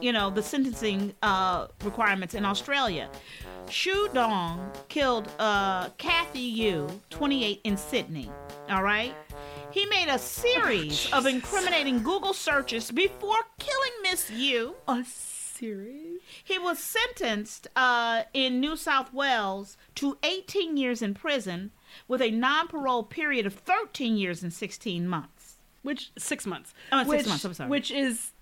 you 0.00 0.12
know, 0.12 0.30
the 0.30 0.42
sentencing 0.42 1.14
uh, 1.22 1.68
requirements 1.84 2.34
in 2.34 2.44
Australia. 2.44 3.08
Shu 3.68 4.08
Dong 4.14 4.70
killed 4.88 5.30
uh, 5.38 5.90
Kathy 5.98 6.40
Yu, 6.40 6.88
28, 7.10 7.60
in 7.64 7.76
Sydney. 7.76 8.30
All 8.70 8.82
right? 8.82 9.14
He 9.70 9.84
made 9.86 10.08
a 10.08 10.18
series 10.18 11.12
of 11.12 11.26
incriminating 11.26 12.02
Google 12.02 12.32
searches 12.32 12.90
before 12.90 13.38
killing 13.58 13.92
Miss 14.02 14.30
Yu. 14.30 14.74
A 14.88 15.04
series? 15.04 16.20
He 16.42 16.58
was 16.58 16.78
sentenced 16.78 17.68
uh, 17.76 18.22
in 18.32 18.60
New 18.60 18.76
South 18.76 19.12
Wales 19.12 19.76
to 19.96 20.16
18 20.22 20.76
years 20.76 21.02
in 21.02 21.14
prison 21.14 21.72
with 22.06 22.20
a 22.22 22.30
non 22.30 22.68
parole 22.68 23.02
period 23.02 23.46
of 23.46 23.54
13 23.54 24.16
years 24.16 24.42
and 24.42 24.52
16 24.52 25.06
months. 25.08 25.56
Which 25.82 26.10
six 26.18 26.46
months? 26.46 26.74
Oh, 26.92 26.98
six 26.98 27.08
which, 27.08 27.26
months, 27.26 27.44
I'm 27.44 27.54
sorry. 27.54 27.70
Which 27.70 27.90
is, 27.90 28.32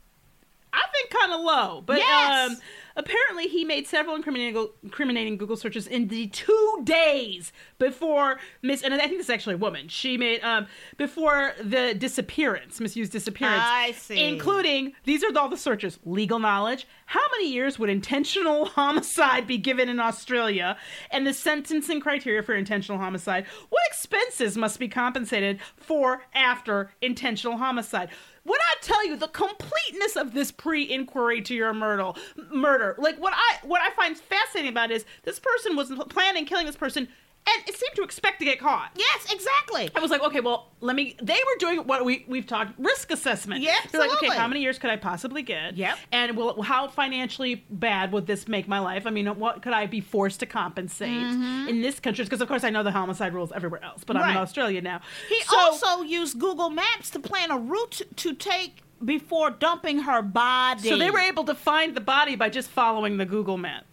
I 0.72 0.82
think, 0.92 1.10
kind 1.10 1.32
of 1.32 1.40
low. 1.40 1.82
But 1.84 1.98
Yes. 1.98 2.50
um, 2.50 2.56
apparently 2.96 3.48
he 3.48 3.64
made 3.64 3.86
several 3.86 4.16
incriminating, 4.16 4.68
incriminating 4.82 5.36
Google 5.36 5.56
searches 5.56 5.86
in 5.86 6.08
the 6.08 6.28
two 6.28 6.80
days 6.84 7.52
before 7.78 8.38
Miss, 8.62 8.82
and 8.82 8.94
I 8.94 8.98
think 8.98 9.18
this 9.18 9.26
is 9.26 9.30
actually 9.30 9.54
a 9.54 9.58
woman. 9.58 9.88
She 9.88 10.16
made 10.16 10.42
um 10.42 10.66
before 10.96 11.52
the 11.62 11.94
disappearance, 11.94 12.80
Miss 12.80 12.96
Yu's 12.96 13.10
disappearance. 13.10 13.62
I 13.64 13.92
see. 13.92 14.24
Including 14.24 14.94
these 15.04 15.22
are 15.22 15.36
all 15.36 15.48
the 15.48 15.56
searches: 15.56 15.98
legal 16.04 16.38
knowledge. 16.38 16.86
How 17.06 17.22
many 17.32 17.52
years 17.52 17.78
would 17.78 17.90
intentional 17.90 18.64
homicide 18.76 19.46
be 19.46 19.58
given 19.58 19.88
in 19.88 20.00
Australia? 20.00 20.76
And 21.10 21.26
the 21.26 21.32
sentencing 21.32 22.00
criteria 22.00 22.42
for 22.42 22.54
intentional 22.54 22.98
homicide. 22.98 23.46
What 23.68 23.82
expenses 23.88 24.56
must 24.56 24.78
be 24.78 24.88
compensated 24.88 25.60
for 25.76 26.22
after 26.34 26.90
intentional 27.00 27.58
homicide? 27.58 28.10
When 28.46 28.60
I 28.60 28.74
tell 28.80 29.04
you 29.04 29.16
the 29.16 29.26
completeness 29.26 30.14
of 30.14 30.32
this 30.32 30.52
pre-inquiry 30.52 31.42
to 31.42 31.54
your 31.54 31.74
murder, 31.74 32.12
murder, 32.52 32.85
like 32.98 33.18
what 33.18 33.32
I 33.34 33.66
what 33.66 33.80
I 33.82 33.90
find 33.90 34.16
fascinating 34.16 34.70
about 34.70 34.90
it 34.90 34.94
is 34.96 35.04
this 35.24 35.38
person 35.40 35.74
was 35.76 35.90
planning 36.08 36.44
killing 36.44 36.66
this 36.66 36.76
person, 36.76 37.08
and 37.48 37.68
it 37.68 37.76
seemed 37.76 37.94
to 37.96 38.02
expect 38.02 38.38
to 38.40 38.44
get 38.44 38.58
caught. 38.60 38.90
Yes, 38.96 39.32
exactly. 39.32 39.88
I 39.94 40.00
was 40.00 40.10
like, 40.10 40.22
okay, 40.22 40.40
well, 40.40 40.68
let 40.80 40.96
me. 40.96 41.16
They 41.22 41.34
were 41.34 41.58
doing 41.58 41.78
what 41.86 42.04
we 42.04 42.24
we've 42.28 42.46
talked 42.46 42.72
risk 42.78 43.10
assessment. 43.12 43.62
Yeah, 43.62 43.74
They're 43.90 44.00
like, 44.00 44.12
okay, 44.14 44.28
how 44.36 44.48
many 44.48 44.60
years 44.62 44.78
could 44.78 44.90
I 44.90 44.96
possibly 44.96 45.42
get? 45.42 45.76
Yep. 45.76 45.96
And 46.12 46.36
will 46.36 46.62
how 46.62 46.88
financially 46.88 47.64
bad 47.70 48.12
would 48.12 48.26
this 48.26 48.46
make 48.48 48.66
my 48.68 48.78
life? 48.80 49.06
I 49.06 49.10
mean, 49.10 49.26
what 49.38 49.62
could 49.62 49.72
I 49.72 49.86
be 49.86 50.00
forced 50.00 50.40
to 50.40 50.46
compensate 50.46 51.08
in 51.10 51.82
this 51.82 52.00
country? 52.00 52.24
Because 52.24 52.40
of 52.40 52.48
course 52.48 52.64
I 52.64 52.70
know 52.70 52.82
the 52.82 52.90
homicide 52.92 53.32
rules 53.34 53.52
everywhere 53.52 53.82
else, 53.84 54.02
but 54.04 54.16
I'm 54.16 54.22
in 54.24 54.28
Mm-hmm. 54.30 54.38
Australia 54.42 54.80
now. 54.82 55.00
He 55.28 55.40
So- 55.42 55.56
also 55.58 56.02
used 56.02 56.38
Google 56.38 56.70
Maps 56.70 57.10
to 57.10 57.18
plan 57.20 57.50
a 57.50 57.58
route 57.58 58.02
to 58.16 58.34
take 58.34 58.82
before 59.04 59.50
dumping 59.50 60.00
her 60.00 60.22
body. 60.22 60.88
So 60.88 60.96
they 60.96 61.10
were 61.10 61.18
able 61.20 61.44
to 61.44 61.54
find 61.54 61.94
the 61.94 62.00
body 62.00 62.36
by 62.36 62.48
just 62.48 62.68
following 62.70 63.16
the 63.18 63.26
Google 63.26 63.58
map. 63.58 63.84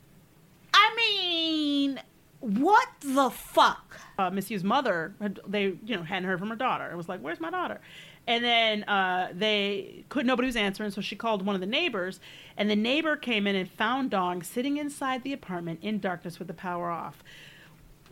I 0.74 0.94
mean, 0.96 2.00
what 2.40 2.88
the 3.02 3.30
fuck? 3.30 4.00
Uh, 4.18 4.30
Miss 4.30 4.50
Yu's 4.52 4.64
mother, 4.64 5.14
had- 5.22 5.40
they 5.48 5.76
you 5.86 5.96
know 5.96 6.04
hadn't 6.04 6.26
heard 6.28 6.40
from 6.40 6.50
her 6.50 6.56
daughter. 6.56 6.90
It 6.92 6.96
was 6.98 7.08
like, 7.10 7.20
"Where's 7.22 7.40
my 7.40 7.50
daughter?" 7.50 7.80
And 8.26 8.44
then 8.44 8.84
uh, 8.86 9.30
they 9.34 10.06
could 10.10 10.26
nobody 10.26 10.46
was 10.46 10.56
answering, 10.56 10.92
so 10.92 11.02
she 11.02 11.16
called 11.16 11.46
one 11.46 11.56
of 11.56 11.62
the 11.62 11.68
neighbors, 11.68 12.20
and 12.58 12.70
the 12.70 12.76
neighbor 12.76 13.16
came 13.18 13.48
in 13.48 13.56
and 13.56 13.70
found 13.70 14.12
Dong 14.12 14.44
sitting 14.44 14.78
inside 14.78 15.24
the 15.24 15.34
apartment 15.34 15.80
in 15.82 16.00
darkness 16.00 16.40
with 16.40 16.48
the 16.48 16.54
power 16.54 16.90
off. 16.90 17.24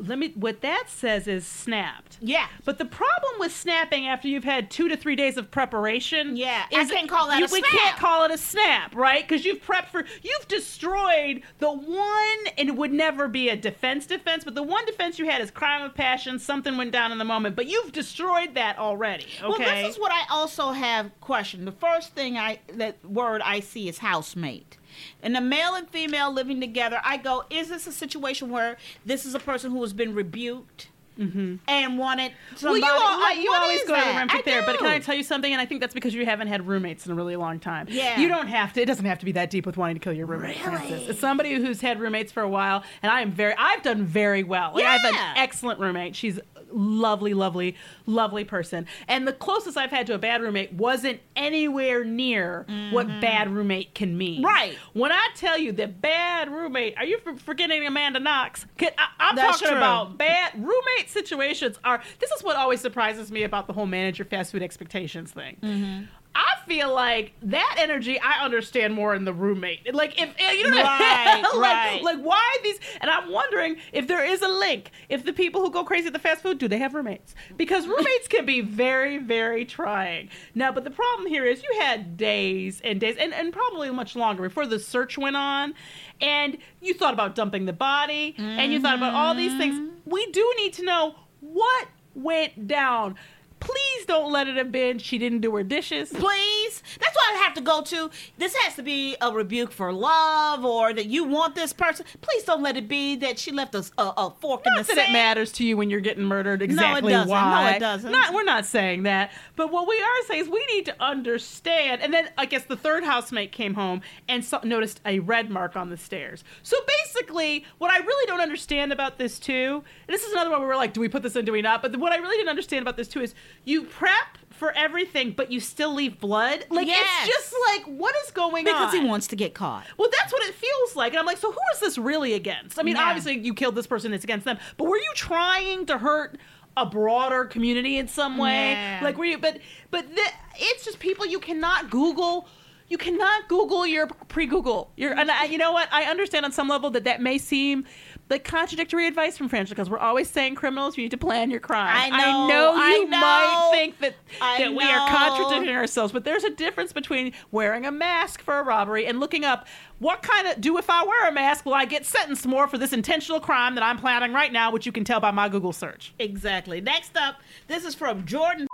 Let 0.08 0.20
me. 0.20 0.34
What 0.36 0.62
that 0.62 0.86
says 0.88 1.28
is 1.28 1.46
snapped. 1.46 2.18
Yeah. 2.22 2.48
But 2.66 2.78
the 2.78 2.86
problem 2.86 3.34
with 3.40 3.54
snapping 3.54 4.08
after 4.08 4.28
you've 4.28 4.44
had 4.44 4.72
two 4.72 4.88
to 4.90 4.98
three 4.98 5.16
days 5.16 5.38
of 5.38 5.52
preparation, 5.52 6.36
Yeah, 6.36 6.66
I 6.72 6.86
can't 6.86 7.10
call 7.10 7.28
that 7.28 7.40
you, 7.40 7.46
a 7.46 7.50
we 7.52 7.62
can't 7.62 7.98
call 7.98 8.26
it 8.26 8.32
a 8.32 8.38
snap, 8.38 8.96
right? 8.96 9.28
Because 9.28 9.46
you've 9.46 9.64
prepped 9.64 9.90
for, 9.90 10.06
you've 10.22 10.48
destroyed 10.48 11.44
the 11.60 11.72
one, 11.72 12.54
and 12.58 12.70
it 12.70 12.76
would 12.76 12.94
never 12.94 13.28
be 13.28 13.50
a 13.50 13.56
defense 13.56 14.06
defense, 14.06 14.44
but 14.44 14.56
the 14.56 14.64
one 14.64 14.86
defense 14.86 15.20
you 15.20 15.30
had 15.30 15.42
is 15.42 15.52
crime 15.52 15.84
of 15.84 15.94
passion. 15.94 16.40
Something 16.40 16.78
went 16.78 16.92
down 16.92 17.12
in 17.12 17.18
the 17.18 17.26
moment, 17.26 17.56
but 17.56 17.68
you've 17.68 17.92
destroyed 17.92 18.56
that 18.56 18.78
already. 18.78 19.28
Okay. 19.42 19.64
Well, 19.64 19.84
this 19.84 19.96
is 19.96 20.00
what 20.00 20.12
I 20.12 20.24
also 20.30 20.72
have 20.72 21.12
questioned. 21.22 21.68
The 21.68 21.72
first 21.72 22.14
thing 22.14 22.38
I 22.38 22.60
that 22.74 23.04
word 23.06 23.42
I 23.44 23.60
see 23.60 23.88
is 23.88 24.00
housemate. 24.00 24.78
And 25.22 25.36
a 25.38 25.42
male 25.42 25.76
and 25.76 25.90
female 25.90 26.32
living 26.32 26.60
together, 26.60 27.00
I 27.04 27.18
go, 27.18 27.46
is 27.50 27.70
this 27.70 27.88
a 27.88 27.92
situation 27.92 28.50
where 28.50 28.78
this 29.06 29.26
is 29.26 29.36
a 29.36 29.40
person 29.40 29.72
who 29.72 29.82
has 29.82 29.94
been 29.94 30.14
rebuked 30.16 30.90
mm-hmm. 31.20 31.56
and 31.68 31.98
wanted 31.98 32.32
well, 32.62 32.78
you, 32.78 32.86
all, 32.86 33.20
like, 33.20 33.38
you 33.38 33.54
always 33.54 33.82
go 33.82 33.96
to 33.96 34.02
the 34.02 34.06
that? 34.06 34.28
I 34.32 34.42
there, 34.44 34.64
but 34.66 34.78
can 34.78 34.88
I 34.88 35.00
tell 35.00 35.16
you 35.16 35.24
something? 35.24 35.52
And 35.52 35.62
I 35.62 35.66
think 35.66 35.82
that's 35.82 35.94
because 35.94 36.14
you 36.14 36.26
haven't 36.26 36.48
had 36.48 36.68
roommates 36.68 37.06
in 37.06 37.12
a 37.12 37.16
really 37.16 37.36
long 37.36 37.60
time. 37.60 37.88
Yeah. 37.90 38.20
You 38.20 38.28
don't 38.28 38.48
have 38.48 38.74
to. 38.74 38.82
It 38.82 38.86
doesn't 38.86 39.06
have 39.06 39.20
to 39.20 39.26
be 39.26 39.32
that 39.34 39.50
deep 39.50 39.66
with 39.66 39.78
wanting 39.78 39.96
to 39.96 40.00
kill 40.00 40.14
your 40.14 40.26
roommate. 40.26 40.58
Frances. 40.58 41.10
It's 41.10 41.20
somebody 41.20 41.54
who's 41.56 41.82
had 41.82 42.00
roommates 42.00 42.32
for 42.32 42.44
a 42.44 42.50
while, 42.50 42.84
and 43.04 43.12
I 43.12 43.22
am 43.22 43.32
very. 43.32 43.54
I've 43.58 43.84
done 43.84 44.04
very 44.04 44.44
well. 44.44 44.74
Like, 44.74 44.86
I 44.86 44.98
have 44.98 45.14
an 45.14 45.20
excellent 45.38 45.80
roommate. 45.80 46.16
She's 46.16 46.40
lovely, 46.74 47.34
lovely, 47.34 47.76
lovely 48.06 48.44
person. 48.44 48.88
And 49.08 49.28
the 49.28 49.34
closest 49.34 49.78
I've 49.78 49.92
had 49.92 50.08
to 50.08 50.14
a 50.14 50.18
bad 50.18 50.42
roommate 50.42 50.74
wasn't 50.74 51.20
anywhere 51.36 52.04
near 52.04 52.66
what 52.92 53.08
bad 53.22 53.50
roommate 53.50 53.94
can 53.96 54.18
mean. 54.18 54.38
Mm-hmm. 54.38 54.46
Right. 54.46 54.78
When 54.94 55.12
I 55.12 55.30
tell 55.36 55.58
you 55.58 55.72
that 55.74 56.02
bad 56.02 56.50
roommate, 56.52 56.98
are 56.98 57.06
you 57.06 57.20
forgetting 57.38 57.86
Amanda 57.86 58.20
Knox? 58.20 58.66
I, 58.80 58.90
I'm 59.20 59.36
That's 59.36 59.60
talking 59.60 59.70
true. 59.70 59.78
about 59.78 60.18
bad 60.18 60.54
roommate 60.56 61.10
situations 61.10 61.78
are 61.84 62.02
this 62.20 62.32
is 62.32 62.44
what 62.44 62.56
always 62.56 62.82
surprises 62.82 63.32
me 63.32 63.44
about 63.44 63.68
the 63.68 63.74
whole 63.74 63.86
manager 63.86 64.26
fast 64.26 64.52
food 64.52 64.64
expectations 64.64 65.32
thing 65.32 65.58
Mm-hmm. 65.62 66.04
I 66.34 66.54
feel 66.66 66.94
like 66.94 67.34
that 67.42 67.76
energy 67.80 68.20
i 68.22 68.44
understand 68.44 68.94
more 68.94 69.14
in 69.16 69.26
the 69.26 69.34
roommate 69.34 69.94
like 69.94 70.22
if 70.22 70.30
eh, 70.38 70.52
you 70.54 70.70
know 70.70 70.78
what 70.78 70.86
I 70.86 71.00
Right, 71.26 71.36
mean? 71.36 71.44
like, 71.62 71.62
right. 71.62 72.04
like 72.04 72.20
why 72.20 72.58
these 72.64 72.80
and 73.02 73.10
i'm 73.12 73.30
wondering 73.32 73.76
if 73.92 74.08
there 74.08 74.24
is 74.24 74.42
a 74.42 74.48
link 74.48 74.92
if 75.10 75.26
the 75.26 75.34
people 75.34 75.62
who 75.62 75.70
go 75.72 75.84
crazy 75.84 76.08
at 76.08 76.14
the 76.14 76.20
fast 76.20 76.42
food 76.42 76.58
do 76.58 76.68
they 76.68 76.78
have 76.78 76.94
roommates 76.94 77.36
because 77.58 77.86
roommates 77.88 78.28
can 78.30 78.46
be 78.46 78.62
very 78.62 79.18
very 79.18 79.66
trying 79.66 80.30
now 80.56 80.72
but 80.72 80.84
the 80.86 80.92
problem 80.92 81.28
here 81.28 81.46
is 81.46 81.62
you 81.64 81.80
had 81.82 82.16
days 82.18 82.80
and 82.84 83.00
days 83.00 83.18
and, 83.20 83.34
and 83.34 83.52
probably 83.52 83.90
much 83.92 84.16
longer 84.16 84.44
before 84.44 84.66
the 84.66 84.80
search 84.80 85.18
went 85.18 85.36
on 85.36 85.74
and 86.22 86.58
you 86.82 86.94
thought 86.94 87.14
about 87.14 87.36
dumping 87.36 87.66
the 87.66 87.74
body 87.74 88.36
and 88.38 88.72
you 88.72 88.80
thought 88.80 88.96
about 88.96 89.14
all 89.14 89.36
these 89.36 89.56
things 89.58 89.76
Mm-hmm. 89.76 90.10
we 90.10 90.26
do 90.32 90.54
need 90.58 90.74
to 90.74 90.84
know 90.86 91.16
what 91.42 91.88
went 92.16 92.68
down 92.68 93.16
please 93.62 94.06
don't 94.06 94.32
let 94.32 94.48
it 94.48 94.58
have 94.58 94.72
been 94.72 94.98
she 94.98 95.18
didn't 95.18 95.40
do 95.40 95.56
her 95.56 95.64
dishes 95.64 96.12
Please. 96.12 96.84
That's 97.00 97.16
what 97.16 97.34
I 97.34 97.38
have 97.38 97.54
to 97.56 97.62
go 97.62 97.82
to. 97.82 98.10
This 98.38 98.56
has 98.56 98.76
to 98.76 98.84
be 98.84 99.16
a 99.22 99.32
rebuke 99.32 99.72
for 99.72 99.92
love 99.92 100.66
or 100.66 100.94
that 100.94 101.06
you 101.06 101.24
want 101.24 101.56
this 101.56 101.74
person. 101.74 102.06
Please 102.22 102.44
don't 102.44 102.62
let 102.62 102.78
it 102.78 102.88
be 102.88 103.16
that 103.18 103.40
she 103.40 103.52
left 103.52 103.76
us 103.76 103.92
a, 103.98 104.12
a 104.18 104.34
fork 104.40 104.66
in 104.66 104.74
Not 104.74 104.88
the 104.88 104.96
that 104.96 105.10
it 105.10 105.14
matters 105.14 105.52
to 105.54 105.66
you 105.66 105.78
when 105.78 105.90
you're 105.90 106.00
getting 106.02 106.24
murdered 106.24 106.62
exactly 106.62 107.12
doesn't. 107.12 107.30
No, 107.30 107.68
it 107.68 107.80
doesn't. 107.80 108.12
Not, 108.12 108.34
we're 108.34 108.44
not 108.44 108.66
saying 108.66 109.04
that. 109.04 109.32
But 109.56 109.72
what 109.72 109.88
we 109.88 109.96
are 109.96 110.26
saying 110.28 110.42
is 110.42 110.50
we 110.50 110.66
need 110.74 110.86
to 110.86 110.96
understand. 111.00 112.02
And 112.02 112.14
then 112.14 112.30
I 112.38 112.46
guess 112.46 112.64
the 112.64 112.78
third 112.78 113.04
housemate 113.04 113.52
came 113.52 113.74
home 113.74 114.02
and 114.28 114.44
saw, 114.44 114.60
noticed 114.64 115.02
a 115.06 115.20
red 115.20 115.50
mark 115.50 115.76
on 115.76 115.90
the 115.90 115.98
stairs. 115.98 116.44
So 116.64 116.78
basically, 117.04 117.66
what 117.78 117.92
I 117.92 117.98
really 117.98 118.28
don't 118.28 118.42
understand 118.42 118.92
about 118.92 119.18
this 119.18 119.40
too, 119.40 119.84
and 120.08 120.14
this 120.14 120.24
is 120.24 120.32
another 120.34 120.50
one 120.50 120.60
where 120.60 120.70
we're 120.70 120.76
like, 120.76 120.94
do 120.94 121.02
we 121.02 121.10
put 121.10 121.24
this 121.24 121.36
in, 121.36 121.46
do 121.46 121.52
we 121.52 121.62
not? 121.62 121.82
But 121.82 121.96
what 121.98 122.12
I 122.12 122.18
really 122.18 122.38
didn't 122.38 122.50
understand 122.50 122.82
about 122.82 122.98
this 122.98 123.08
too 123.08 123.22
is 123.22 123.34
you 123.66 123.84
prep 123.84 124.38
for 124.50 124.72
everything, 124.74 125.32
but 125.32 125.52
you 125.52 125.60
still 125.60 125.94
leave 125.94 126.20
blood. 126.20 126.66
Like 126.70 126.86
Yes. 126.88 127.28
it's 127.28 127.36
just 127.36 127.56
like, 127.70 127.86
what 127.98 128.14
is 128.26 128.32
going 128.32 128.68
on? 128.68 128.74
because 128.74 128.94
he 128.94 129.04
wants 129.04 129.26
to 129.28 129.36
get 129.36 129.54
caught. 129.56 129.86
Well, 129.98 130.10
that's 130.20 130.32
what 130.32 130.44
it 130.44 130.54
feels 130.54 130.96
like. 130.96 131.14
And 131.14 131.20
I'm 131.20 131.26
like, 131.26 131.38
so 131.38 131.52
who 131.52 131.60
is 131.74 131.80
this 131.80 131.98
really 131.98 132.34
against? 132.34 132.80
I 132.80 132.84
mean, 132.84 132.96
Yeah. 132.96 133.06
obviously 133.06 133.40
you 133.40 133.54
killed 133.56 133.74
this 133.76 133.88
person, 133.88 134.14
it's 134.14 134.24
against 134.24 134.46
them. 134.46 134.60
But 134.78 134.84
were 134.86 134.98
you 134.98 135.12
trying 135.16 135.88
to 135.88 135.98
hurt 135.98 136.38
a 136.78 136.86
broader 136.86 137.46
community 137.46 137.98
in 137.98 138.08
some 138.08 138.38
way? 138.38 138.74
Yeah. 138.74 139.00
Like, 139.04 139.18
were 139.18 139.26
you, 139.26 139.40
but, 139.40 139.58
but 139.90 140.08
the, 140.16 140.22
it's 140.60 140.86
just 140.86 141.00
people 141.00 141.26
you 141.26 141.40
cannot 141.40 141.90
Google. 141.90 142.48
You 142.88 142.98
cannot 142.98 143.48
Google 143.48 143.88
your 143.88 144.08
pre-Google. 144.28 144.92
Your, 144.98 145.18
and 145.18 145.32
I, 145.32 145.46
you 145.46 145.58
know 145.58 145.72
what? 145.72 145.88
I 145.94 146.04
understand 146.04 146.46
on 146.46 146.52
some 146.52 146.68
level 146.68 146.90
that 146.92 147.06
that 147.06 147.22
may 147.22 147.38
seem 147.38 147.86
like 148.32 148.44
contradictory 148.44 149.06
advice 149.08 149.38
from 149.38 149.50
French 149.50 149.70
because 149.70 149.90
we're 149.90 150.00
always 150.00 150.30
saying 150.30 150.56
criminals, 150.56 150.98
you 150.98 151.04
need 151.04 151.12
to 151.12 151.18
plan 151.18 151.52
your 151.52 151.60
crime. 151.60 151.96
I 151.96 152.10
know, 152.10 152.16
I 152.16 152.48
know 152.48 152.74
I 152.76 152.90
you 152.96 153.08
might 153.08 153.20
know. 153.20 153.72
think 153.72 154.00
that 154.00 154.16
I 154.42 154.58
that 154.60 154.74
we 154.74 154.84
are 154.84 155.08
contradicting 155.10 155.76
ourselves, 155.76 156.14
but 156.14 156.24
there's 156.24 156.44
a 156.44 156.50
difference 156.50 156.94
between 156.94 157.34
wearing 157.52 157.86
a 157.86 157.92
mask 157.92 158.42
for 158.42 158.58
a 158.58 158.64
robbery 158.64 159.06
and 159.06 159.20
looking 159.20 159.44
up 159.44 159.68
what 160.00 160.24
kind 160.24 160.48
of 160.48 160.60
do 160.60 160.78
if 160.78 160.90
I 160.90 161.04
wear 161.04 161.28
a 161.28 161.32
mask 161.32 161.66
will 161.66 161.76
I 161.76 161.86
get 161.86 162.06
sentenced 162.06 162.48
more 162.48 162.68
for 162.68 162.78
this 162.78 162.94
intentional 162.94 163.40
crime 163.40 163.76
that 163.76 163.84
I'm 163.84 163.98
planning 163.98 164.34
right 164.34 164.52
now, 164.52 164.72
which 164.72 164.86
you 164.86 164.92
can 164.92 165.04
tell 165.04 165.20
by 165.20 165.32
my 165.32 165.48
Google 165.48 165.74
search. 165.74 166.14
Exactly. 166.18 166.82
Next 166.82 167.16
up, 167.16 167.42
this 167.68 167.86
is 167.86 167.94
from 167.94 168.26
Jordan. 168.26 168.68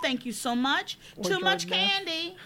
Thank 0.00 0.24
you 0.24 0.32
so 0.32 0.54
much. 0.54 0.98
Or 1.16 1.24
Too 1.24 1.40
much 1.40 1.66
Jordan 1.66 1.80
F. 1.80 1.90
candy. 1.90 2.36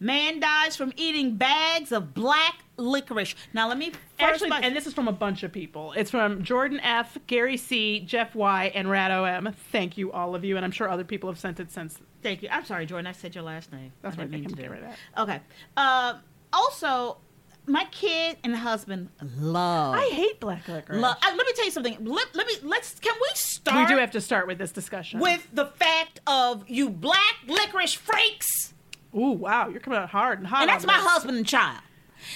Man 0.00 0.40
dies 0.40 0.76
from 0.76 0.92
eating 0.96 1.36
bags 1.36 1.92
of 1.92 2.12
black 2.12 2.65
licorice. 2.76 3.34
Now 3.52 3.68
let 3.68 3.78
me 3.78 3.90
first 3.90 4.42
Actually, 4.44 4.50
and 4.62 4.74
this 4.76 4.86
is 4.86 4.92
from 4.94 5.08
a 5.08 5.12
bunch 5.12 5.42
of 5.42 5.52
people. 5.52 5.92
It's 5.92 6.10
from 6.10 6.42
Jordan 6.42 6.80
F, 6.80 7.16
Gary 7.26 7.56
C, 7.56 8.00
Jeff 8.00 8.34
Y, 8.34 8.70
and 8.74 8.88
Rado 8.88 9.28
M. 9.28 9.54
Thank 9.72 9.96
you, 9.96 10.12
all 10.12 10.34
of 10.34 10.44
you, 10.44 10.56
and 10.56 10.64
I'm 10.64 10.70
sure 10.72 10.88
other 10.88 11.04
people 11.04 11.30
have 11.30 11.38
sent 11.38 11.60
it 11.60 11.70
since. 11.72 11.98
Thank 12.22 12.42
you. 12.42 12.48
I'm 12.50 12.64
sorry, 12.64 12.86
Jordan. 12.86 13.06
I 13.06 13.12
said 13.12 13.34
your 13.34 13.44
last 13.44 13.72
name. 13.72 13.92
That's 14.02 14.16
I 14.16 14.22
right. 14.22 14.30
didn't 14.30 14.46
mean 14.46 14.56
to 14.56 14.62
do 14.68 14.72
it. 14.72 14.84
Okay. 15.16 15.40
Uh, 15.76 16.14
also, 16.52 17.18
my 17.66 17.84
kid 17.90 18.36
and 18.44 18.54
husband 18.56 19.08
love. 19.38 19.94
I 19.94 20.08
hate 20.12 20.40
black 20.40 20.66
licorice. 20.68 21.00
love. 21.00 21.16
uh, 21.16 21.34
let 21.36 21.46
me 21.46 21.52
tell 21.54 21.64
you 21.64 21.70
something. 21.70 22.04
Let, 22.04 22.34
let 22.34 22.46
me. 22.46 22.54
Let's. 22.62 22.98
Can 23.00 23.14
we 23.20 23.28
start? 23.34 23.88
we 23.88 23.94
do 23.94 23.98
have 24.00 24.10
to 24.12 24.20
start 24.20 24.46
with 24.46 24.58
this 24.58 24.72
discussion. 24.72 25.20
with 25.20 25.46
the 25.52 25.66
fact 25.66 26.20
of 26.26 26.64
you 26.68 26.90
black 26.90 27.36
licorice 27.46 27.94
freaks, 27.94 28.74
Ooh, 29.14 29.30
wow, 29.32 29.68
you're 29.68 29.80
coming 29.80 29.98
out 29.98 30.10
hard 30.10 30.38
and 30.38 30.46
hot. 30.46 30.62
and 30.62 30.68
that's 30.68 30.86
my 30.86 30.96
this. 30.96 31.06
husband 31.06 31.36
and 31.38 31.46
child. 31.46 31.80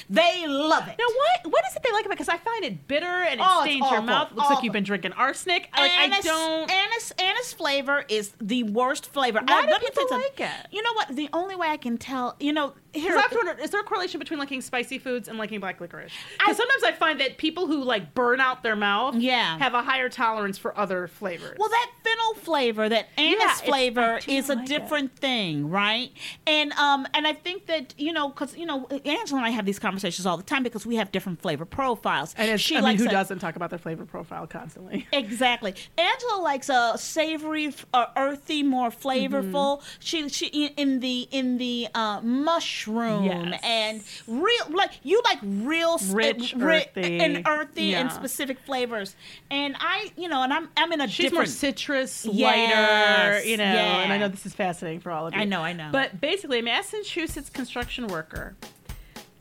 They 0.08 0.46
love 0.46 0.88
it. 0.88 0.96
Now, 0.98 1.04
what 1.06 1.52
what 1.52 1.64
is 1.70 1.76
it 1.76 1.82
they 1.82 1.92
like 1.92 2.04
about? 2.04 2.12
It? 2.14 2.18
Because 2.18 2.28
I 2.28 2.36
find 2.38 2.64
it 2.64 2.86
bitter 2.88 3.06
and 3.06 3.40
it 3.40 3.46
Oh, 3.48 3.62
stains 3.62 3.90
your 3.90 4.02
mouth. 4.02 4.32
Looks 4.34 4.50
like 4.50 4.62
you've 4.62 4.72
been 4.72 4.84
drinking 4.84 5.12
arsenic. 5.12 5.68
Like 5.76 5.90
I 5.96 6.20
don't. 6.20 6.70
Anise, 6.70 7.12
anise 7.18 7.52
flavor 7.52 8.04
is 8.08 8.32
the 8.40 8.62
worst 8.64 9.06
flavor. 9.12 9.40
Why 9.44 9.62
I, 9.62 9.66
do 9.66 9.74
people 9.86 10.06
like 10.10 10.40
it? 10.40 10.68
You 10.72 10.82
know 10.82 10.92
what? 10.94 11.14
The 11.16 11.28
only 11.32 11.56
way 11.56 11.68
I 11.68 11.76
can 11.76 11.98
tell, 11.98 12.36
you 12.40 12.52
know, 12.52 12.74
here. 12.92 13.16
I 13.16 13.20
have 13.20 13.30
to 13.30 13.36
wonder, 13.36 13.62
is 13.62 13.70
there 13.70 13.80
a 13.80 13.84
correlation 13.84 14.18
between 14.18 14.38
liking 14.38 14.60
spicy 14.60 14.98
foods 14.98 15.28
and 15.28 15.38
liking 15.38 15.60
black 15.60 15.80
licorice? 15.80 16.10
Because 16.38 16.56
sometimes 16.56 16.82
I 16.84 16.92
find 16.92 17.20
that 17.20 17.38
people 17.38 17.66
who 17.66 17.82
like 17.84 18.14
burn 18.14 18.40
out 18.40 18.62
their 18.62 18.76
mouth 18.76 19.14
Yeah. 19.16 19.58
have 19.58 19.74
a 19.74 19.82
higher 19.82 20.08
tolerance 20.08 20.58
for 20.58 20.76
other 20.78 21.06
flavors. 21.06 21.56
Well, 21.58 21.68
that 21.68 21.90
fennel 22.04 22.34
flavor, 22.44 22.88
that 22.88 23.08
anise 23.16 23.38
Yeah, 23.40 23.54
flavor, 23.54 24.20
is 24.26 24.50
a 24.50 24.54
like 24.54 24.64
it. 24.64 24.68
different 24.68 25.16
thing, 25.16 25.70
right? 25.70 26.10
And 26.46 26.72
um, 26.72 27.06
and 27.14 27.26
I 27.26 27.32
think 27.32 27.66
that 27.66 27.94
you 27.96 28.12
know, 28.12 28.28
because 28.28 28.56
you 28.56 28.66
know, 28.66 28.86
Angela 29.04 29.38
and 29.38 29.46
I 29.46 29.50
have 29.50 29.66
these 29.66 29.78
conversations 29.80 30.26
all 30.26 30.36
the 30.36 30.42
time 30.42 30.62
because 30.62 30.84
we 30.86 30.96
have 30.96 31.10
different 31.12 31.40
flavor 31.40 31.64
profiles. 31.64 32.34
and 32.36 32.60
she 32.60 32.76
I 32.76 32.80
mean, 32.80 32.96
who 32.98 33.06
a- 33.06 33.10
doesn't 33.10 33.38
talk 33.40 33.56
about 33.56 33.70
their 33.70 33.78
flavor 33.78 34.04
profile 34.04 34.46
constantly? 34.46 35.06
Exactly. 35.12 35.74
Angela 35.98 36.40
likes 36.42 36.68
a 36.68 36.94
savory, 36.96 37.74
uh, 37.94 38.06
earthy, 38.16 38.62
more 38.62 38.90
flavorful. 38.90 39.78
Mm-hmm. 39.80 39.86
She 40.00 40.28
she 40.28 40.46
in- 40.76 41.00
the 41.00 41.28
in 41.30 41.58
the 41.58 41.88
uh, 41.94 42.20
mushroom 42.22 43.24
Yes. 43.24 43.60
and 43.62 44.02
real 44.26 44.64
like 44.70 44.92
you 45.02 45.20
like 45.24 45.38
real 45.42 45.98
Rich, 46.10 46.54
ri- 46.56 46.86
earthy. 46.96 47.20
and 47.20 47.46
earthy 47.46 47.84
Yeah. 47.86 48.00
and 48.00 48.12
specific 48.12 48.58
flavors. 48.60 49.16
And 49.50 49.76
I 49.80 50.12
you 50.16 50.28
know 50.28 50.42
and 50.42 50.52
I'm 50.52 50.68
I'm 50.76 50.92
in 50.92 51.00
a 51.00 51.08
She's 51.08 51.24
more 51.32 51.42
different 51.42 51.50
citrus, 51.50 52.24
lighter, 52.26 52.38
Yes, 52.38 53.46
you 53.46 53.56
know. 53.56 53.64
yeah. 53.64 54.02
And 54.02 54.12
I 54.12 54.18
know 54.18 54.28
this 54.28 54.46
is 54.46 54.54
fascinating 54.54 55.00
for 55.00 55.10
all 55.10 55.26
of 55.26 55.34
you. 55.34 55.40
I 55.40 55.44
know, 55.44 55.60
I 55.62 55.72
know. 55.72 55.88
But 55.92 56.20
basically, 56.20 56.58
a 56.60 56.62
Massachusetts 56.62 57.50
construction 57.50 58.06
worker 58.06 58.54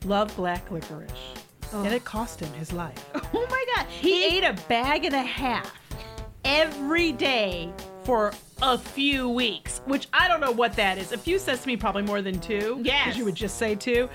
loved 0.06 0.36
black 0.36 0.70
licorice, 0.72 1.34
and 1.72 1.88
it 1.88 2.04
cost 2.04 2.40
him 2.40 2.52
his 2.54 2.74
life. 2.74 3.06
Oh 3.32 3.46
my 3.50 3.66
god. 3.76 3.86
He 3.88 4.26
ate 4.26 4.44
a 4.44 4.54
bag 4.68 5.06
and 5.06 5.14
a 5.14 5.22
half 5.22 5.72
every 6.44 7.12
day 7.12 7.72
for 8.04 8.34
a 8.62 8.78
few 8.78 9.30
weeks, 9.30 9.82
which 9.86 10.08
I 10.12 10.28
don't 10.28 10.42
know 10.42 10.52
what 10.52 10.74
that 10.78 10.98
is. 10.98 11.12
A 11.12 11.18
few 11.18 11.38
says 11.38 11.62
to 11.62 11.68
me 11.68 11.78
probably 11.78 12.02
more 12.02 12.22
than 12.22 12.40
two. 12.40 12.80
Yes. 12.84 13.06
Because 13.06 13.18
you 13.18 13.26
would 13.26 13.36
just 13.36 13.58
say 13.58 13.76
two. 13.76 14.10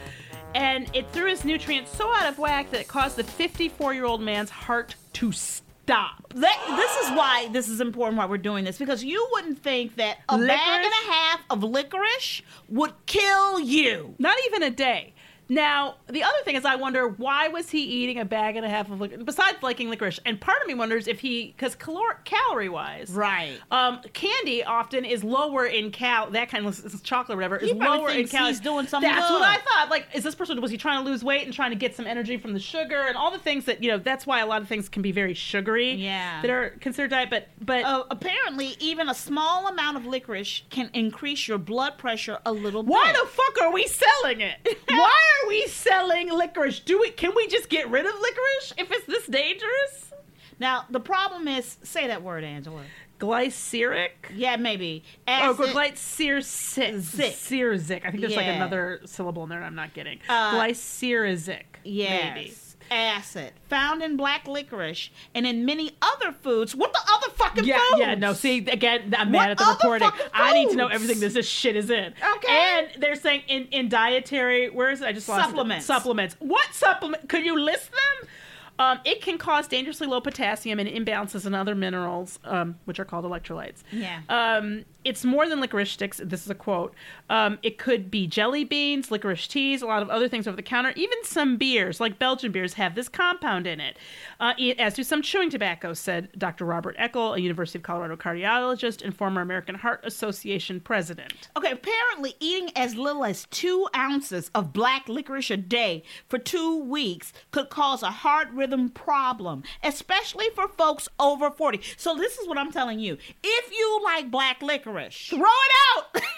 And 0.54 0.88
it 0.94 1.08
threw 1.10 1.26
his 1.26 1.44
nutrients 1.44 1.96
so 1.96 2.12
out 2.14 2.26
of 2.28 2.38
whack 2.38 2.70
that 2.70 2.80
it 2.80 2.88
caused 2.88 3.16
the 3.16 3.24
54 3.24 3.94
year 3.94 4.04
old 4.04 4.20
man's 4.20 4.50
heart 4.50 4.94
to 5.14 5.32
stop. 5.32 6.32
That, 6.34 6.64
this 6.76 6.96
is 7.06 7.16
why 7.16 7.48
this 7.52 7.68
is 7.68 7.80
important 7.80 8.18
why 8.18 8.26
we're 8.26 8.38
doing 8.38 8.64
this 8.64 8.78
because 8.78 9.04
you 9.04 9.28
wouldn't 9.32 9.58
think 9.62 9.96
that 9.96 10.18
a 10.28 10.38
bag 10.38 10.84
and 10.84 10.92
a 10.92 11.12
half 11.12 11.40
of 11.50 11.62
licorice 11.62 12.42
would 12.68 12.92
kill 13.06 13.60
you. 13.60 14.14
Not 14.18 14.36
even 14.46 14.62
a 14.62 14.70
day. 14.70 15.13
Now, 15.48 15.96
the 16.08 16.22
other 16.22 16.36
thing 16.44 16.56
is, 16.56 16.64
I 16.64 16.76
wonder 16.76 17.06
why 17.08 17.48
was 17.48 17.68
he 17.70 17.82
eating 17.82 18.18
a 18.18 18.24
bag 18.24 18.56
and 18.56 18.64
a 18.64 18.68
half 18.68 18.90
of 18.90 19.00
licorice, 19.00 19.22
besides 19.24 19.58
liking 19.62 19.90
licorice? 19.90 20.18
And 20.24 20.40
part 20.40 20.60
of 20.62 20.66
me 20.66 20.74
wonders 20.74 21.06
if 21.06 21.20
he, 21.20 21.48
because 21.56 21.74
calor- 21.74 22.18
calorie 22.24 22.68
wise, 22.70 23.10
Right. 23.10 23.58
Um, 23.70 24.00
candy 24.14 24.64
often 24.64 25.04
is 25.04 25.22
lower 25.22 25.66
in 25.66 25.90
cal. 25.90 26.30
That 26.30 26.48
kind 26.48 26.66
of 26.66 27.02
chocolate, 27.02 27.34
or 27.34 27.36
whatever, 27.36 27.56
is 27.58 27.70
He 27.70 27.76
probably 27.76 27.98
lower 27.98 28.10
in 28.10 28.26
calories. 28.28 28.56
he's 28.56 28.60
doing 28.64 28.86
something 28.86 29.10
That's 29.10 29.28
good. 29.28 29.40
what 29.40 29.48
I 29.48 29.58
thought. 29.58 29.90
Like, 29.90 30.06
is 30.14 30.24
this 30.24 30.34
person 30.34 30.60
was 30.62 30.70
he 30.70 30.78
trying 30.78 31.04
to 31.04 31.10
lose 31.10 31.22
weight 31.22 31.44
and 31.44 31.52
trying 31.52 31.70
to 31.70 31.76
get 31.76 31.94
some 31.94 32.06
energy 32.06 32.36
from 32.38 32.52
the 32.54 32.60
sugar 32.60 33.02
and 33.02 33.16
all 33.16 33.30
the 33.30 33.38
things 33.38 33.66
that 33.66 33.82
you 33.82 33.90
know? 33.90 33.98
That's 33.98 34.26
why 34.26 34.40
a 34.40 34.46
lot 34.46 34.62
of 34.62 34.68
things 34.68 34.88
can 34.88 35.02
be 35.02 35.12
very 35.12 35.34
sugary. 35.34 35.92
Yeah. 35.92 36.40
that 36.42 36.50
are 36.50 36.70
considered 36.80 37.10
diet. 37.10 37.28
But 37.30 37.48
but 37.60 37.84
Uh, 37.84 38.04
apparently, 38.10 38.76
even 38.80 39.08
a 39.08 39.14
small 39.14 39.66
amount 39.68 39.96
of 39.98 40.06
licorice 40.06 40.62
can 40.70 40.90
increase 40.94 41.46
your 41.48 41.58
blood 41.58 41.98
pressure 41.98 42.38
a 42.46 42.52
little 42.52 42.82
bit. 42.82 42.92
Why 42.92 43.12
the 43.12 43.26
fuck 43.28 43.60
are 43.62 43.72
we 43.72 43.86
selling 43.86 44.40
it? 44.40 44.78
Why 44.88 45.10
are 45.42 45.48
we 45.48 45.66
selling 45.66 46.30
licorice? 46.30 46.80
Do 46.80 47.00
we 47.00 47.10
can 47.10 47.32
we 47.34 47.46
just 47.48 47.68
get 47.68 47.88
rid 47.90 48.06
of 48.06 48.12
licorice 48.14 48.74
if 48.78 48.90
it's 48.90 49.06
this 49.06 49.26
dangerous? 49.26 50.12
Now, 50.60 50.84
the 50.88 51.00
problem 51.00 51.48
is, 51.48 51.76
say 51.82 52.06
that 52.06 52.22
word, 52.22 52.44
Angela. 52.44 52.82
Glyceric? 53.18 54.10
Yeah, 54.34 54.56
maybe. 54.56 55.04
Oh, 55.26 55.52
Acid- 55.52 55.74
glyceric. 55.74 56.98
Zic. 56.98 57.32
Cerizic. 57.32 58.04
I 58.04 58.10
think 58.10 58.20
there's 58.20 58.36
like 58.36 58.46
another 58.46 59.00
syllable 59.04 59.44
in 59.44 59.48
there 59.48 59.62
I'm 59.62 59.74
not 59.74 59.94
getting. 59.94 60.20
Uh, 60.28 60.54
Glycerizic. 60.54 61.64
Yes. 61.84 62.34
Maybe. 62.34 62.54
Acid 62.90 63.52
found 63.68 64.02
in 64.02 64.16
black 64.16 64.46
licorice 64.46 65.10
and 65.34 65.46
in 65.46 65.64
many 65.64 65.96
other 66.02 66.32
foods. 66.32 66.74
What 66.74 66.92
the 66.92 67.00
other 67.14 67.30
fucking 67.34 67.64
Yeah, 67.64 67.78
foods? 67.90 68.00
yeah, 68.00 68.14
no. 68.14 68.32
See, 68.32 68.58
again, 68.58 69.14
I'm 69.16 69.32
What 69.32 69.40
mad 69.40 69.50
at 69.52 69.58
the 69.58 69.64
reporting. 69.66 70.10
I 70.32 70.52
need 70.52 70.70
to 70.70 70.76
know 70.76 70.88
everything 70.88 71.20
this, 71.20 71.34
this 71.34 71.48
shit 71.48 71.76
is 71.76 71.90
in. 71.90 72.14
Okay. 72.36 72.48
And 72.48 72.88
they're 72.98 73.16
saying 73.16 73.42
in, 73.48 73.66
in 73.70 73.88
dietary, 73.88 74.70
where 74.70 74.90
is 74.90 75.00
it? 75.00 75.06
I 75.06 75.12
just 75.12 75.28
lost 75.28 75.40
it. 75.40 75.50
Supplements. 75.50 75.86
Supplements. 75.86 76.36
What 76.38 76.74
supplement? 76.74 77.28
Could 77.28 77.44
you 77.44 77.58
list 77.58 77.90
them? 77.90 78.28
Um, 78.78 78.98
it 79.04 79.22
can 79.22 79.38
cause 79.38 79.68
dangerously 79.68 80.06
low 80.06 80.20
potassium 80.20 80.80
and 80.80 80.88
imbalances 80.88 81.46
in 81.46 81.54
other 81.54 81.74
minerals, 81.74 82.38
um, 82.44 82.76
which 82.86 82.98
are 82.98 83.04
called 83.04 83.24
electrolytes. 83.24 83.82
Yeah. 83.92 84.20
Um, 84.28 84.84
it's 85.04 85.24
more 85.24 85.48
than 85.48 85.60
licorice 85.60 85.90
sticks. 85.90 86.20
This 86.24 86.42
is 86.42 86.50
a 86.50 86.54
quote. 86.54 86.94
Um, 87.28 87.58
it 87.62 87.78
could 87.78 88.10
be 88.10 88.26
jelly 88.26 88.64
beans, 88.64 89.10
licorice 89.10 89.46
teas, 89.46 89.82
a 89.82 89.86
lot 89.86 90.02
of 90.02 90.08
other 90.10 90.28
things 90.28 90.48
over 90.48 90.56
the 90.56 90.62
counter. 90.62 90.92
Even 90.96 91.18
some 91.24 91.56
beers, 91.56 92.00
like 92.00 92.18
Belgian 92.18 92.50
beers, 92.50 92.74
have 92.74 92.94
this 92.94 93.08
compound 93.08 93.66
in 93.66 93.80
it, 93.80 93.98
uh, 94.40 94.54
as 94.78 94.94
do 94.94 95.02
some 95.04 95.22
chewing 95.22 95.50
tobacco, 95.50 95.92
said 95.92 96.30
Dr. 96.36 96.64
Robert 96.64 96.96
Eckel, 96.96 97.36
a 97.36 97.40
University 97.40 97.78
of 97.78 97.82
Colorado 97.82 98.16
cardiologist 98.16 99.04
and 99.04 99.14
former 99.14 99.42
American 99.42 99.74
Heart 99.74 100.00
Association 100.04 100.80
president. 100.80 101.48
Okay, 101.56 101.70
apparently 101.70 102.34
eating 102.40 102.70
as 102.74 102.96
little 102.96 103.24
as 103.24 103.46
two 103.50 103.86
ounces 103.94 104.50
of 104.54 104.72
black 104.72 105.08
licorice 105.08 105.50
a 105.50 105.56
day 105.56 106.02
for 106.28 106.38
two 106.38 106.82
weeks 106.82 107.32
could 107.50 107.68
cause 107.68 108.02
a 108.02 108.10
heart 108.10 108.48
rhythm 108.52 108.63
problem, 108.94 109.62
especially 109.82 110.46
for 110.54 110.68
folks 110.68 111.08
over 111.18 111.50
40. 111.50 111.80
So, 111.96 112.14
this 112.14 112.38
is 112.38 112.48
what 112.48 112.58
I'm 112.58 112.72
telling 112.72 112.98
you. 112.98 113.18
If 113.42 113.72
you 113.72 114.00
like 114.04 114.30
black 114.30 114.62
licorice, 114.62 115.28
throw 115.28 115.40
it 115.40 115.72
out. 115.96 116.22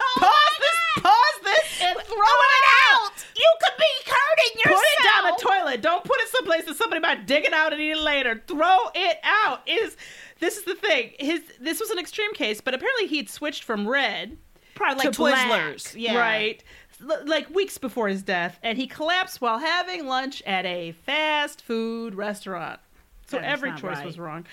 Oh 0.00 0.16
Pause 0.20 0.58
this, 0.60 1.02
pause 1.02 1.42
this, 1.42 1.82
and 1.82 1.98
throw, 2.06 2.14
it 2.14 2.64
out. 2.92 3.12
You 3.36 3.52
could 3.60 3.76
be 3.78 3.84
hurting 4.06 4.60
yourself. 4.64 4.80
Put 4.80 4.92
it 4.92 5.04
down 5.04 5.24
the 5.24 5.42
toilet. 5.42 5.82
Don't 5.82 6.04
put 6.04 6.20
it 6.20 6.28
someplace 6.28 6.64
that 6.66 6.76
somebody 6.76 7.00
might 7.00 7.26
dig 7.26 7.44
it 7.44 7.52
out 7.52 7.72
and 7.72 7.82
eat 7.82 7.90
it 7.90 7.98
later. 7.98 8.40
Throw 8.46 8.78
it 8.94 9.18
out. 9.24 9.62
It 9.66 9.72
is 9.72 9.96
this 10.38 10.56
is 10.56 10.64
the 10.64 10.76
thing. 10.76 11.14
His 11.18 11.42
this 11.60 11.80
was 11.80 11.90
an 11.90 11.98
extreme 11.98 12.32
case, 12.34 12.60
but 12.60 12.74
apparently 12.74 13.08
he'd 13.08 13.28
switched 13.28 13.64
from 13.64 13.88
red 13.88 14.38
Probably 14.78 15.04
like 15.04 15.12
to 15.12 15.18
black, 15.18 15.48
Twizzlers. 15.48 15.94
Yeah. 15.98 16.16
right, 16.16 16.62
like 17.00 17.48
weeks 17.50 17.78
before 17.78 18.08
his 18.08 18.22
death, 18.22 18.58
and 18.62 18.78
he 18.78 18.86
collapsed 18.86 19.40
while 19.40 19.58
having 19.58 20.06
lunch 20.06 20.42
at 20.46 20.66
a 20.66 20.92
fast 20.92 21.62
food 21.62 22.14
restaurant. 22.14 22.80
So 23.26 23.38
every 23.38 23.70
choice 23.72 23.98
right. 23.98 24.06
was 24.06 24.18
wrong. 24.18 24.46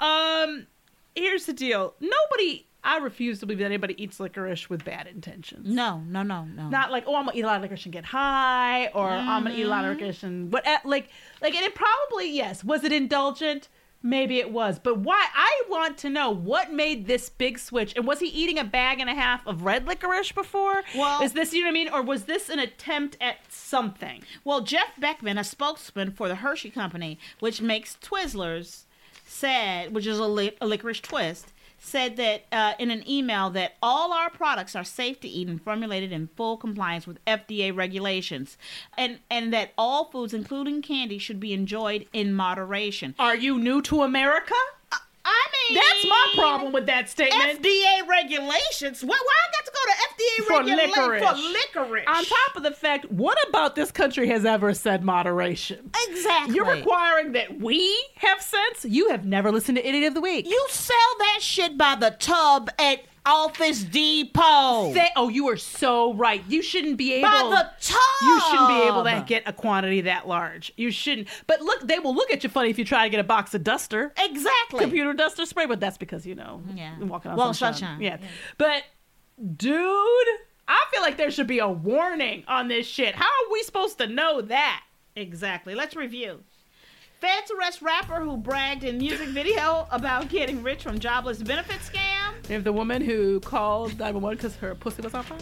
Um, 0.00 0.66
here's 1.14 1.46
the 1.46 1.52
deal. 1.52 1.94
Nobody. 2.00 2.66
I 2.84 2.98
refuse 2.98 3.40
to 3.40 3.46
believe 3.46 3.58
that 3.58 3.64
anybody 3.64 4.00
eats 4.00 4.20
licorice 4.20 4.70
with 4.70 4.84
bad 4.84 5.08
intentions. 5.08 5.66
No, 5.66 6.02
no, 6.06 6.22
no, 6.22 6.44
no. 6.44 6.68
Not 6.68 6.92
like, 6.92 7.02
oh, 7.08 7.16
I'm 7.16 7.24
gonna 7.24 7.36
eat 7.36 7.42
a 7.42 7.46
lot 7.46 7.56
of 7.56 7.62
licorice 7.62 7.84
and 7.84 7.92
get 7.92 8.04
high, 8.04 8.86
or 8.88 9.08
I'm 9.08 9.42
gonna 9.42 9.56
eat 9.56 9.64
a 9.64 9.68
lot 9.68 9.84
of 9.84 9.90
licorice 9.90 10.22
and 10.22 10.52
what? 10.52 10.64
Like, 10.84 11.08
like, 11.42 11.54
and 11.54 11.64
it 11.64 11.74
probably 11.74 12.30
yes. 12.30 12.62
Was 12.62 12.84
it 12.84 12.92
indulgent? 12.92 13.68
Maybe 14.06 14.38
it 14.38 14.52
was, 14.52 14.78
but 14.78 14.98
why? 14.98 15.26
I 15.34 15.62
want 15.68 15.98
to 15.98 16.10
know 16.10 16.30
what 16.30 16.72
made 16.72 17.08
this 17.08 17.28
big 17.28 17.58
switch. 17.58 17.92
And 17.96 18.06
was 18.06 18.20
he 18.20 18.28
eating 18.28 18.56
a 18.56 18.62
bag 18.64 19.00
and 19.00 19.10
a 19.10 19.14
half 19.14 19.44
of 19.48 19.62
red 19.62 19.84
licorice 19.86 20.30
before? 20.30 20.84
Well- 20.94 21.22
is 21.22 21.32
this 21.32 21.52
you 21.52 21.62
know 21.62 21.66
what 21.66 21.70
I 21.70 21.72
mean, 21.74 21.88
or 21.88 22.02
was 22.02 22.24
this 22.26 22.48
an 22.48 22.60
attempt 22.60 23.16
at 23.20 23.38
something? 23.52 24.22
Well, 24.44 24.60
Jeff 24.60 24.98
Beckman, 25.00 25.38
a 25.38 25.44
spokesman 25.44 26.12
for 26.12 26.28
the 26.28 26.36
Hershey 26.36 26.70
Company, 26.70 27.18
which 27.40 27.60
makes 27.60 27.96
Twizzlers, 28.00 28.84
said, 29.26 29.92
which 29.92 30.06
is 30.06 30.18
a, 30.20 30.24
li- 30.26 30.56
a 30.60 30.66
licorice 30.68 31.00
twist, 31.00 31.52
said 31.78 32.16
that 32.16 32.44
uh, 32.52 32.74
in 32.78 32.90
an 32.90 33.08
email 33.08 33.50
that 33.50 33.74
all 33.82 34.12
our 34.12 34.30
products 34.30 34.74
are 34.74 34.84
safe 34.84 35.20
to 35.20 35.28
eat 35.28 35.48
and 35.48 35.62
formulated 35.62 36.12
in 36.12 36.28
full 36.36 36.56
compliance 36.56 37.06
with 37.06 37.24
FDA 37.26 37.74
regulations, 37.74 38.56
and 38.96 39.18
and 39.30 39.52
that 39.52 39.72
all 39.76 40.06
foods, 40.06 40.34
including 40.34 40.82
candy, 40.82 41.18
should 41.18 41.40
be 41.40 41.52
enjoyed 41.52 42.06
in 42.12 42.32
moderation. 42.34 43.14
Are 43.18 43.36
you 43.36 43.58
new 43.58 43.82
to 43.82 44.02
America? 44.02 44.54
I 45.28 45.46
mean, 45.70 45.80
That's 45.80 46.06
my 46.06 46.32
problem 46.36 46.72
with 46.72 46.86
that 46.86 47.08
statement. 47.08 47.60
FDA 47.60 48.06
regulations. 48.06 49.02
Why, 49.02 49.18
why 49.18 49.55
For 50.46 50.62
licorice. 50.62 51.22
for 51.22 51.34
licorice? 51.34 52.04
On 52.06 52.24
top 52.24 52.56
of 52.56 52.62
the 52.62 52.70
fact, 52.72 53.10
what 53.10 53.36
about 53.48 53.74
this 53.74 53.90
country 53.90 54.28
has 54.28 54.44
ever 54.44 54.74
said 54.74 55.02
moderation? 55.04 55.90
exactly. 56.08 56.54
You're 56.56 56.64
requiring 56.70 57.32
that 57.32 57.58
we 57.60 57.96
have 58.16 58.40
sense. 58.40 58.84
You 58.84 59.10
have 59.10 59.24
never 59.24 59.50
listened 59.52 59.76
to 59.78 59.86
Idiot 59.86 60.08
of 60.08 60.14
the 60.14 60.20
Week. 60.20 60.46
You 60.46 60.66
sell 60.70 60.96
that 61.18 61.38
shit 61.40 61.76
by 61.78 61.94
the 61.96 62.10
tub 62.18 62.70
at 62.78 63.00
Office 63.28 63.82
Depot. 63.82 64.92
Say, 64.94 65.08
oh, 65.16 65.28
you 65.28 65.48
are 65.48 65.56
so 65.56 66.14
right. 66.14 66.42
You 66.48 66.62
shouldn't 66.62 66.96
be 66.96 67.14
able. 67.14 67.28
by 67.28 67.42
the 67.50 67.70
tub. 67.80 67.98
you 68.22 68.40
shouldn't 68.48 68.68
be 68.68 68.82
able 68.86 69.02
to 69.04 69.24
get 69.26 69.42
a 69.46 69.52
quantity 69.52 70.02
that 70.02 70.28
large. 70.28 70.72
You 70.76 70.90
shouldn't. 70.92 71.26
But 71.48 71.60
look, 71.60 71.86
they 71.88 71.98
will 71.98 72.14
look 72.14 72.30
at 72.30 72.44
you 72.44 72.50
funny 72.50 72.70
if 72.70 72.78
you 72.78 72.84
try 72.84 73.04
to 73.04 73.10
get 73.10 73.18
a 73.20 73.24
box 73.24 73.52
of 73.54 73.64
duster, 73.64 74.12
exactly. 74.16 74.80
computer 74.80 75.12
duster 75.12 75.44
spray. 75.44 75.66
But 75.66 75.80
that's 75.80 75.98
because 75.98 76.24
you 76.24 76.36
know, 76.36 76.62
Yeah. 76.74 76.96
walking 77.00 77.32
on 77.32 77.36
Well, 77.36 77.52
sunshine. 77.52 77.80
sunshine. 77.80 78.00
Yeah. 78.02 78.16
Yeah. 78.20 78.26
But 78.58 78.84
dude, 79.56 80.28
I 80.68 80.84
feel 80.92 81.02
like 81.02 81.16
there 81.16 81.30
should 81.30 81.46
be 81.46 81.58
a 81.58 81.68
warning 81.68 82.44
on 82.48 82.68
this 82.68 82.86
shit. 82.86 83.14
How 83.14 83.24
are 83.24 83.52
we 83.52 83.62
supposed 83.62 83.98
to 83.98 84.06
know 84.06 84.40
that? 84.42 84.84
Exactly. 85.14 85.74
Let's 85.74 85.96
review. 85.96 86.42
Feds 87.20 87.50
arrest 87.50 87.80
rapper 87.80 88.20
who 88.20 88.36
bragged 88.36 88.84
in 88.84 88.98
music 88.98 89.28
video 89.28 89.86
about 89.90 90.28
getting 90.28 90.62
rich 90.62 90.82
from 90.82 90.98
jobless 90.98 91.42
benefit 91.42 91.80
scam. 91.80 92.50
If 92.50 92.64
the 92.64 92.72
woman 92.72 93.00
who 93.02 93.40
called 93.40 93.98
911 93.98 94.36
because 94.36 94.56
her 94.56 94.74
pussy 94.74 95.02
was 95.02 95.14
on 95.14 95.22
fire. 95.22 95.38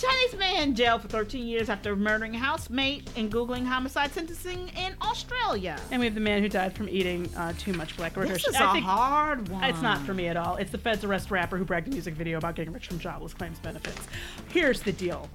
Chinese 0.00 0.38
man 0.38 0.74
jailed 0.74 1.02
for 1.02 1.08
13 1.08 1.46
years 1.46 1.68
after 1.68 1.94
murdering 1.94 2.32
housemate 2.32 3.10
and 3.16 3.30
googling 3.30 3.66
homicide 3.66 4.10
sentencing 4.12 4.68
in 4.68 4.94
Australia. 5.02 5.78
And 5.90 6.00
we 6.00 6.06
have 6.06 6.14
the 6.14 6.22
man 6.22 6.42
who 6.42 6.48
died 6.48 6.74
from 6.74 6.88
eating 6.88 7.28
uh, 7.36 7.52
too 7.58 7.74
much 7.74 7.94
black 7.98 8.16
licorice. 8.16 8.44
This 8.44 8.54
is 8.54 8.56
I 8.56 8.78
a 8.78 8.80
hard 8.80 9.48
one. 9.50 9.62
It's 9.64 9.82
not 9.82 10.00
for 10.00 10.14
me 10.14 10.28
at 10.28 10.38
all. 10.38 10.56
It's 10.56 10.70
the 10.70 10.78
feds 10.78 11.04
arrest 11.04 11.30
rapper 11.30 11.58
who 11.58 11.66
bragged 11.66 11.88
in 11.88 11.92
a 11.92 11.96
music 11.96 12.14
video 12.14 12.38
about 12.38 12.54
getting 12.54 12.72
rich 12.72 12.86
from 12.86 12.98
jobless 12.98 13.34
claims 13.34 13.58
benefits. 13.58 14.00
Here's 14.48 14.80
the 14.80 14.92
deal. 14.92 15.28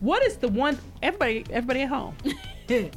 What 0.00 0.22
is 0.22 0.36
the 0.36 0.48
one 0.48 0.78
everybody 1.02 1.46
everybody 1.50 1.80
at 1.80 1.88
home? 1.88 2.14
you 2.68 2.90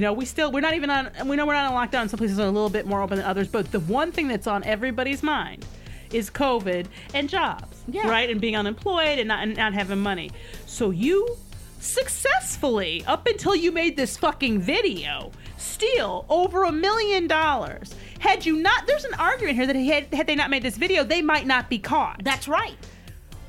know, 0.00 0.12
we 0.12 0.24
still 0.24 0.50
we're 0.50 0.60
not 0.60 0.74
even 0.74 0.90
on 0.90 1.10
we 1.26 1.36
know 1.36 1.46
we're 1.46 1.54
not 1.54 1.72
on 1.72 1.88
lockdown. 1.88 2.10
Some 2.10 2.18
places 2.18 2.40
are 2.40 2.46
a 2.46 2.50
little 2.50 2.68
bit 2.68 2.84
more 2.84 3.00
open 3.00 3.18
than 3.18 3.26
others, 3.26 3.46
but 3.46 3.70
the 3.70 3.80
one 3.80 4.10
thing 4.10 4.26
that's 4.26 4.48
on 4.48 4.64
everybody's 4.64 5.22
mind 5.22 5.64
is 6.12 6.30
COVID 6.30 6.86
and 7.14 7.28
jobs. 7.28 7.71
Yeah. 7.88 8.08
Right? 8.08 8.30
And 8.30 8.40
being 8.40 8.56
unemployed 8.56 9.18
and 9.18 9.28
not 9.28 9.42
and 9.42 9.56
not 9.56 9.74
having 9.74 9.98
money. 9.98 10.30
So 10.66 10.90
you 10.90 11.36
successfully, 11.80 13.04
up 13.06 13.26
until 13.26 13.56
you 13.56 13.72
made 13.72 13.96
this 13.96 14.16
fucking 14.16 14.60
video, 14.60 15.32
steal 15.58 16.24
over 16.28 16.64
a 16.64 16.72
million 16.72 17.26
dollars. 17.26 17.94
Had 18.20 18.46
you 18.46 18.56
not, 18.56 18.86
there's 18.86 19.04
an 19.04 19.14
argument 19.14 19.56
here 19.56 19.66
that 19.66 19.74
had, 19.74 20.14
had 20.14 20.26
they 20.28 20.36
not 20.36 20.48
made 20.48 20.62
this 20.62 20.76
video, 20.76 21.02
they 21.02 21.20
might 21.22 21.44
not 21.44 21.68
be 21.68 21.80
caught. 21.80 22.22
That's 22.22 22.46
right. 22.46 22.76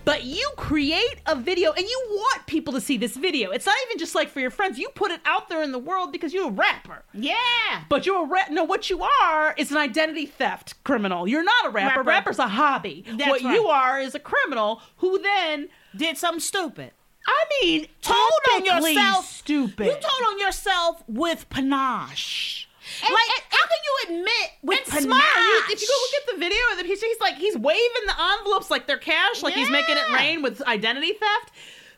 But 0.05 0.23
you 0.23 0.49
create 0.57 1.15
a 1.25 1.35
video 1.35 1.71
and 1.71 1.85
you 1.85 2.05
want 2.09 2.45
people 2.45 2.73
to 2.73 2.81
see 2.81 2.97
this 2.97 3.15
video. 3.15 3.51
It's 3.51 3.65
not 3.65 3.75
even 3.87 3.97
just 3.97 4.15
like 4.15 4.29
for 4.29 4.39
your 4.39 4.49
friends. 4.49 4.77
You 4.77 4.89
put 4.89 5.11
it 5.11 5.21
out 5.25 5.49
there 5.49 5.63
in 5.63 5.71
the 5.71 5.79
world 5.79 6.11
because 6.11 6.33
you're 6.33 6.49
a 6.49 6.51
rapper. 6.51 7.03
Yeah. 7.13 7.83
But 7.89 8.05
you're 8.05 8.23
a 8.23 8.27
rap. 8.27 8.51
No, 8.51 8.63
what 8.63 8.89
you 8.89 9.01
are 9.03 9.53
is 9.57 9.71
an 9.71 9.77
identity 9.77 10.25
theft 10.25 10.83
criminal. 10.83 11.27
You're 11.27 11.43
not 11.43 11.67
a 11.67 11.69
rapper. 11.69 11.99
Rapper. 11.99 12.03
Rapper's 12.03 12.39
a 12.39 12.47
hobby. 12.47 13.05
That's 13.07 13.29
what 13.29 13.43
right. 13.43 13.53
you 13.53 13.67
are 13.67 13.99
is 13.99 14.13
a 14.15 14.19
criminal 14.19 14.81
who 14.97 15.19
then 15.19 15.69
Did 15.95 16.17
something 16.17 16.39
stupid. 16.39 16.91
I 17.25 17.45
mean, 17.61 17.87
Told 18.01 18.19
on 18.53 18.65
yourself. 18.65 19.25
Stupid. 19.25 19.85
You 19.85 19.93
told 19.93 20.33
on 20.33 20.39
yourself 20.39 21.03
with 21.07 21.49
panache. 21.49 22.67
And- 23.03 23.13
like, 23.13 23.29
and- 23.29 23.43
how 23.49 23.65
can 23.67 23.79
you 23.85 24.17
admit 24.17 24.51
with 24.61 24.79
and. 24.93 25.05
You- 25.05 25.73
if 25.73 25.81
you 25.81 25.87
go 25.87 25.93
look 26.01 26.21
at 26.21 26.33
the 26.35 26.39
video, 26.39 26.59
of 26.73 26.77
the- 26.79 26.83
he's, 26.85 27.01
he's 27.01 27.19
like 27.19 27.35
he's 27.35 27.57
waving 27.57 28.05
the 28.07 28.15
envelopes 28.39 28.69
like 28.69 28.85
they're 28.87 28.97
cash, 28.97 29.41
like 29.41 29.53
he's 29.53 29.69
making 29.69 29.97
it 29.97 30.11
rain 30.13 30.41
with 30.41 30.61
identity 30.63 31.13
theft. 31.13 31.51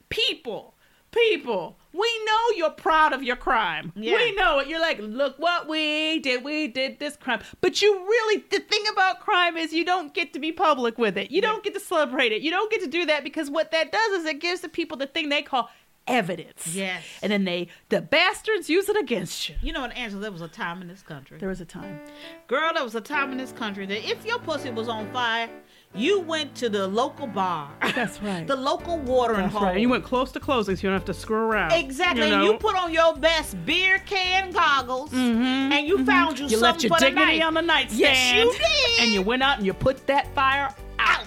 People, 0.10 0.76
people, 1.12 1.78
we 1.94 2.08
know 2.26 2.56
you're 2.58 2.70
proud 2.70 3.14
of 3.14 3.24
your 3.24 3.36
crime. 3.36 3.92
Yeah. 3.96 4.18
We 4.18 4.34
know 4.34 4.60
it. 4.60 4.68
You're 4.68 4.82
like, 4.82 5.00
look 5.02 5.38
what 5.40 5.68
we 5.68 6.20
did. 6.20 6.44
We 6.44 6.68
did 6.68 7.00
this 7.00 7.16
crime. 7.18 7.42
But 7.62 7.82
you 7.82 8.06
really, 8.06 8.44
the 8.52 8.60
thing 8.60 8.84
about 8.92 9.22
crime 9.22 9.58
is 9.58 9.74
you 9.74 9.84
don't 9.86 10.14
get 10.14 10.34
to 10.34 10.40
be 10.40 10.52
public 10.52 10.98
with 10.98 11.18
it. 11.18 11.32
You 11.32 11.42
don't 11.42 11.64
get 11.64 11.74
to 11.74 11.80
celebrate 11.80 12.32
it. 12.34 12.42
You 12.42 12.52
don't 12.52 12.70
get 12.70 12.82
to 12.82 12.88
do 12.88 13.06
that 13.08 13.24
because 13.24 13.50
what 13.50 13.72
that 13.72 13.92
does 13.92 14.12
is 14.20 14.26
it 14.26 14.40
gives 14.40 14.62
the 14.62 14.70
people 14.70 14.98
the 14.98 15.08
thing 15.08 15.30
they 15.30 15.42
call 15.42 15.70
evidence. 16.08 16.68
Yes. 16.76 17.04
And 17.22 17.32
then 17.32 17.46
they, 17.46 17.68
the 17.90 18.02
bastards 18.02 18.70
use 18.70 18.90
it 18.90 18.98
against 18.98 19.50
you. 19.50 19.56
You 19.62 19.74
know 19.74 19.82
what, 19.82 19.96
Angela? 19.96 20.22
There 20.22 20.32
was 20.32 20.42
a 20.42 20.48
time 20.48 20.82
in 20.82 20.88
this 20.88 21.02
country. 21.02 21.38
There 21.40 21.50
was 21.50 21.62
a 21.62 21.66
time. 21.66 22.00
Girl, 22.48 22.72
there 22.74 22.84
was 22.84 22.96
a 22.96 23.02
time 23.02 23.32
in 23.32 23.38
this 23.38 23.52
country 23.52 23.86
that 23.86 24.08
if 24.10 24.26
your 24.26 24.40
pussy 24.40 24.70
was 24.70 24.88
on 24.88 25.12
fire, 25.12 25.50
you 25.94 26.20
went 26.20 26.54
to 26.56 26.68
the 26.70 26.88
local 26.88 27.26
bar. 27.26 27.72
That's 27.96 28.22
right. 28.22 28.46
the 28.46 28.56
local 28.56 29.00
watering 29.00 29.42
That's 29.44 29.54
hole. 29.54 29.64
right. 29.64 29.72
And 29.74 29.82
you 29.82 29.90
went 29.90 30.04
close 30.04 30.32
to 30.34 30.40
closing, 30.40 30.76
so 30.76 30.82
you 30.82 30.90
don't 30.90 31.00
have 31.00 31.06
to 31.06 31.14
screw 31.14 31.38
around. 31.38 31.72
Exactly. 31.72 32.28
You 32.28 32.34
and 32.34 32.44
know? 32.44 32.52
you 32.52 32.58
put 32.58 32.76
on 32.76 32.92
your 32.94 33.16
best 33.16 33.64
beer 33.66 34.00
can 34.00 34.52
goggles 34.52 35.14
and 35.14 35.88
you 35.88 36.04
found 36.06 36.38
you, 36.40 36.46
Mm-hmm. 36.46 36.52
You 36.54 36.58
something 36.58 36.62
left 36.62 36.84
your 36.84 36.94
for 36.98 37.00
the 37.00 37.10
night. 37.12 37.42
on 37.42 37.54
the 37.54 37.62
nightstand. 37.62 38.00
Yes, 38.00 38.36
you 38.36 38.52
did. 38.52 39.04
And 39.06 39.14
you 39.14 39.22
went 39.22 39.42
out 39.42 39.58
and 39.58 39.66
you 39.66 39.74
put 39.74 40.06
that 40.08 40.34
fire 40.36 40.74
out. 41.00 41.25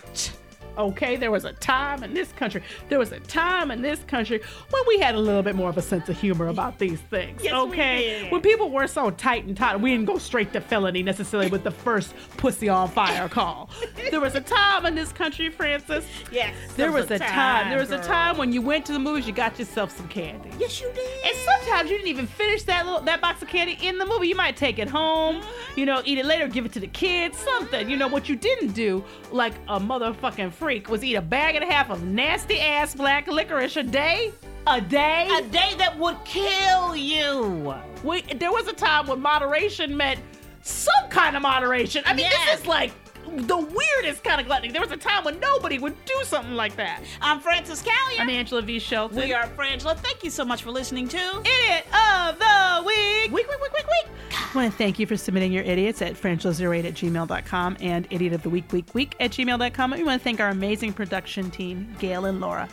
Okay, 0.79 1.17
there 1.17 1.33
was 1.33 1.45
a 1.45 1.53
time 1.55 2.05
in 2.05 2.14
this 2.14 2.31
country. 2.33 2.62
There 2.88 3.01
was 3.01 3.11
a 3.11 3.19
time 3.21 3.73
in 3.73 3.83
this 3.83 3.99
country 4.05 4.41
when 4.71 4.83
we 4.87 5.01
had 5.01 5.17
a 5.17 5.19
little 5.19 5.43
bit 5.43 5.57
more 5.57 5.69
of 5.69 5.77
a 5.77 5.83
sense 5.83 6.09
of 6.09 6.19
humor 6.19 6.47
about 6.47 6.79
these 6.79 7.01
things. 7.01 7.43
Yes, 7.43 7.53
we 7.53 7.59
okay, 7.71 8.23
did. 8.23 8.33
when 8.33 8.41
people 8.43 8.71
were 8.71 8.87
so 8.87 9.11
tight 9.11 9.45
and 9.45 9.57
tight, 9.57 9.81
we 9.81 9.91
didn't 9.91 10.07
go 10.07 10.19
straight 10.19 10.53
to 10.53 10.61
felony 10.61 11.03
necessarily 11.03 11.51
with 11.51 11.64
the 11.64 11.73
first 11.73 12.14
pussy 12.37 12.69
on 12.69 12.88
fire 12.88 13.29
call. 13.29 13.71
there 14.11 14.21
was 14.21 14.37
a 14.37 14.41
time 14.41 14.87
in 14.87 14.95
this 14.95 15.11
country, 15.12 15.51
Frances. 15.51 16.07
Yes, 16.31 16.55
There 16.77 16.93
was 16.93 17.11
a 17.11 17.19
time. 17.19 17.71
There 17.71 17.81
was 17.81 17.91
a 17.91 18.03
time 18.03 18.37
when 18.37 18.53
you 18.53 18.62
went 18.62 18.87
to 18.87 18.93
the 18.93 19.01
movies, 19.01 19.27
you 19.27 19.33
got 19.33 19.59
yourself 19.59 19.97
some 19.97 20.07
candy. 20.09 20.51
Yes, 20.61 20.81
you 20.81 20.91
did. 20.95 21.27
And 21.27 21.37
sometimes 21.37 21.91
you 21.91 21.97
didn't 21.97 22.11
even 22.11 22.27
finish 22.29 22.62
that 22.64 22.87
little 22.87 23.01
that 23.01 23.21
box 23.21 23.43
of 23.43 23.49
candy 23.49 23.77
in 23.83 23.99
the 23.99 24.07
movie. 24.07 24.29
You 24.29 24.37
might 24.37 24.57
take 24.57 24.79
it 24.79 24.88
home, 24.88 25.41
mm-hmm. 25.41 25.81
you 25.81 25.87
know, 25.87 26.03
eat 26.05 26.19
it 26.19 26.27
later, 26.27 26.47
give 26.47 26.64
it 26.64 26.73
to 26.73 26.81
the 26.81 26.87
kids, 26.87 27.37
something. 27.38 27.91
You 27.91 27.97
know 27.97 28.09
what 28.09 28.29
you 28.29 28.37
didn't 28.37 28.73
do, 28.73 29.05
like 29.33 29.55
a 29.67 29.81
motherfucking 29.81 30.53
freak, 30.69 30.91
was 30.91 31.03
eat 31.03 31.15
a 31.15 31.23
bag 31.23 31.55
and 31.55 31.65
a 31.65 31.67
half 31.67 31.89
of 31.89 32.05
nasty 32.05 32.61
ass 32.61 32.95
black 32.95 33.27
licorice 33.27 33.79
a 33.79 33.83
day. 33.83 34.31
A 34.67 34.79
day. 34.79 35.27
a 35.39 35.43
day 35.45 35.73
that 35.79 35.99
would 35.99 36.23
kill 36.27 36.95
you. 36.95 37.75
We, 38.05 38.21
there 38.35 38.53
was 38.53 38.69
a 38.69 38.75
time 38.75 39.07
when 39.07 39.19
moderation 39.19 39.97
meant 39.97 40.21
some 40.61 41.09
kind 41.09 41.37
of 41.37 41.41
moderation. 41.41 42.03
I 42.05 42.13
mean, 42.13 42.27
Yes. 42.27 42.51
this 42.51 42.61
is 42.61 42.67
like 42.67 42.93
the 43.37 43.57
weirdest 43.57 44.25
kind 44.25 44.41
of 44.41 44.47
gluttony. 44.47 44.73
There 44.73 44.83
was 44.83 44.91
a 44.91 44.97
time 44.97 45.25
when 45.25 45.38
nobody 45.41 45.79
would 45.79 45.95
do 46.05 46.14
something 46.25 46.55
like 46.55 46.77
that. 46.77 47.03
I'm 47.21 47.41
Frances 47.41 47.83
Callier. 47.83 48.21
I'm 48.21 48.29
Angela 48.31 48.62
V. 48.62 48.79
Shelton. 48.79 49.19
we 49.19 49.33
are 49.33 49.47
Frangela. 49.49 49.97
Thank 49.97 50.25
you 50.25 50.31
so 50.31 50.45
much 50.45 50.62
for 50.62 50.71
listening 50.71 51.09
to 51.09 51.19
Idiot 51.19 51.87
of 51.95 52.38
the 52.38 52.83
Week. 52.87 53.33
Week, 53.33 53.49
week, 53.49 53.61
week, 53.61 53.73
week, 53.73 53.87
week. 53.87 54.12
I 54.33 54.51
want 54.55 54.73
to 54.73 54.79
thank 54.79 54.99
you 54.99 55.07
for 55.07 55.17
submitting 55.17 55.53
your 55.53 55.64
idiots 55.64 56.01
at 56.01 56.14
frangela08 56.14 56.85
at 56.87 56.95
gmail.com 56.95 57.77
and 57.81 58.07
idiot 58.11 58.33
of 58.33 58.43
the 58.43 58.51
week, 58.51 58.73
week, 58.73 58.87
week 58.95 59.14
at 59.21 59.33
gmail.com. 59.33 59.93
And 59.93 60.01
we 60.01 60.07
want 60.07 60.21
to 60.21 60.25
thank 60.25 60.41
our 60.41 60.49
amazing 60.49 60.93
production 60.95 61.51
team, 61.51 61.95
Gail 61.99 62.25
and 62.25 62.41
Laura. 62.41 62.69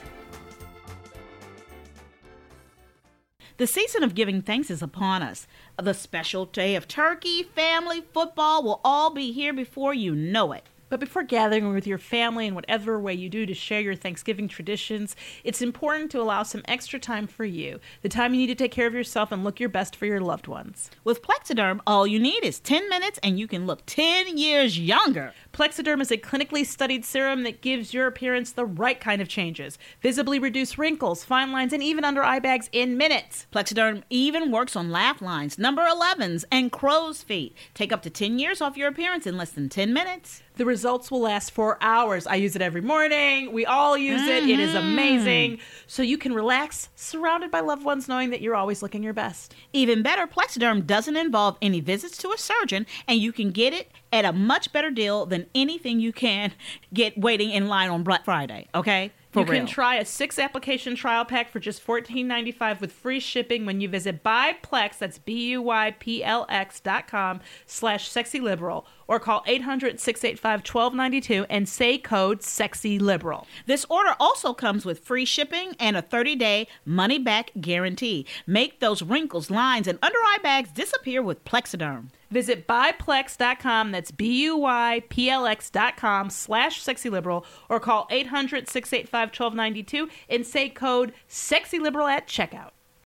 The 3.58 3.68
season 3.68 4.04
of 4.04 4.16
giving 4.16 4.42
thanks 4.42 4.70
is 4.70 4.82
upon 4.82 5.22
us. 5.22 5.48
The 5.82 5.94
special 5.94 6.46
day 6.46 6.76
of 6.76 6.90
turkey, 6.90 7.42
family, 7.42 8.04
football 8.14 8.62
will 8.62 8.82
all 8.84 9.12
be 9.12 9.32
here 9.32 9.54
before 9.54 9.94
you 9.94 10.14
know 10.14 10.52
it. 10.52 10.66
But 10.88 11.00
before 11.00 11.24
gathering 11.24 11.74
with 11.74 11.88
your 11.88 11.98
family 11.98 12.46
in 12.46 12.54
whatever 12.54 13.00
way 13.00 13.14
you 13.14 13.28
do 13.28 13.46
to 13.46 13.54
share 13.54 13.82
your 13.82 13.96
Thanksgiving 13.96 14.48
traditions, 14.48 15.16
it's 15.44 15.62
important 15.62 16.12
to 16.12 16.22
allow 16.22 16.44
some 16.44 16.62
extra 16.68 17.00
time 17.00 17.26
for 17.26 17.44
you. 17.44 17.80
The 18.04 18.10
time 18.10 18.34
you 18.34 18.42
need 18.42 18.48
to 18.48 18.56
take 18.56 18.72
care 18.72 18.86
of 18.86 18.94
yourself 18.94 19.32
and 19.32 19.44
look 19.44 19.60
your 19.60 19.70
best 19.70 19.96
for 19.96 20.06
your 20.06 20.22
loved 20.22 20.48
ones. 20.48 20.92
With 21.04 21.24
Plexiderm, 21.24 21.80
all 21.88 22.06
you 22.06 22.20
need 22.20 22.44
is 22.44 22.60
10 22.60 22.88
minutes 22.88 23.20
and 23.24 23.40
you 23.40 23.48
can 23.48 23.66
look 23.66 23.84
10 23.88 24.38
years 24.38 24.78
younger. 24.78 25.34
Plexiderm 25.54 26.02
is 26.02 26.12
a 26.12 26.18
clinically 26.18 26.66
studied 26.66 27.04
serum 27.04 27.44
that 27.44 27.62
gives 27.62 27.94
your 27.94 28.06
appearance 28.06 28.52
the 28.52 28.66
right 28.66 29.00
kind 29.00 29.22
of 29.22 29.28
changes. 29.28 29.80
Visibly 30.02 30.38
reduce 30.38 30.78
wrinkles, 30.78 31.24
fine 31.24 31.52
lines, 31.52 31.74
and 31.74 31.82
even 31.82 32.06
under 32.06 32.24
eye 32.24 32.40
bags 32.40 32.70
in 32.72 32.96
minutes. 32.96 33.48
Plexiderm 33.52 34.04
even 34.10 34.52
works 34.52 34.76
on 34.76 34.92
laugh 34.92 35.22
lines, 35.22 35.58
number 35.58 35.82
11s, 35.82 36.46
and 36.52 36.72
crow's 36.72 37.24
feet. 37.24 37.56
Take 37.74 37.92
up 37.92 38.04
to 38.04 38.10
10 38.10 38.38
years 38.38 38.62
off 38.62 38.78
your 38.78 38.88
appearance 38.88 39.26
in 39.26 39.36
less 39.36 39.52
than 39.52 39.68
10 39.68 39.92
minutes. 39.92 40.44
The 40.56 40.66
results 40.66 41.12
will 41.12 41.20
last 41.20 41.52
for 41.52 41.78
hours. 41.82 42.26
I 42.26 42.36
use 42.36 42.56
it 42.56 42.62
every 42.62 42.82
morning. 42.82 43.52
We 43.52 43.66
all 43.66 43.98
use 43.98 44.22
it. 44.22 44.48
It 44.48 44.60
is 44.60 44.72
mm-hmm. 44.72 44.88
amazing. 44.88 45.60
So 45.86 46.02
you 46.02 46.18
can 46.18 46.34
relax, 46.34 46.90
surrounded 46.96 47.52
by 47.52 47.60
loved 47.60 47.84
ones, 47.84 48.08
knowing 48.08 48.30
that 48.30 48.42
you're 48.42 48.56
always 48.56 48.82
looking 48.82 49.04
your 49.04 49.14
best. 49.14 49.54
Even 49.74 50.02
better, 50.02 50.28
Plexiderm 50.28 50.86
doesn't 50.86 51.18
involve 51.18 51.58
any 51.62 51.82
visits 51.82 52.18
to 52.20 52.32
a 52.32 52.38
surgeon, 52.38 52.86
and 53.08 53.20
you 53.20 53.34
can 53.34 53.52
get 53.52 53.74
it 53.74 53.92
at 54.14 54.24
a 54.24 54.32
much 54.32 54.72
better 54.72 54.90
deal 54.90 55.26
than 55.26 55.46
anything 55.54 56.00
you 56.00 56.14
can 56.14 56.54
get 56.94 57.18
waiting 57.18 57.52
in 57.52 57.68
line 57.68 57.90
on 57.90 58.04
Black 58.04 58.24
Friday. 58.24 58.68
Okay, 58.74 59.12
for 59.36 59.42
you 59.42 59.46
real. 59.48 59.60
can 59.60 59.68
try 59.68 59.96
a 59.96 60.06
six 60.06 60.40
application 60.40 60.96
trial 60.96 61.26
pack 61.26 61.50
for 61.50 61.60
just 61.60 61.86
$14.95 61.86 62.80
with 62.80 62.94
free 62.94 63.20
shipping 63.20 63.66
when 63.66 63.82
you 63.82 63.90
visit 63.90 64.24
buyplex 64.24 64.98
that's 64.98 65.18
b-u-y-p-l-x 65.18 66.80
dot 66.80 67.08
com 67.08 67.42
slash 67.66 68.08
sexy 68.08 68.40
liberal 68.40 68.88
or 69.08 69.20
call 69.20 69.44
800-685-1292 69.44 71.46
and 71.50 71.68
say 71.68 71.98
code 71.98 72.44
sexy 72.44 73.00
liberal 73.00 73.48
This 73.66 73.86
order 73.90 74.16
also 74.20 74.54
comes 74.54 74.86
with 74.86 75.00
free 75.00 75.26
shipping 75.26 75.76
and 75.80 75.98
a 75.98 76.02
30 76.02 76.36
day 76.36 76.68
money 76.86 77.20
back 77.20 77.52
guarantee. 77.60 78.26
Make 78.48 78.80
those 78.80 79.02
wrinkles, 79.02 79.52
lines, 79.52 79.88
and 79.88 80.00
under 80.02 80.18
eye 80.18 80.40
bags 80.42 80.72
disappear 80.72 81.22
with 81.22 81.44
Plexiderm. 81.46 82.08
Visit 82.32 82.68
buyplex.com, 82.68 83.92
that's 83.92 84.12
B-U-Y-P-L-X 84.12 85.70
dot 85.70 85.96
com 85.96 86.30
slash 86.30 86.84
sexyliberal, 86.84 87.46
or 87.70 87.80
call 87.80 88.08
800-685-1292 88.12 90.10
and 90.30 90.46
say 90.46 90.70
code 90.70 91.14
sexyliberal 91.30 92.10
at 92.10 92.28
checkout. 92.28 92.72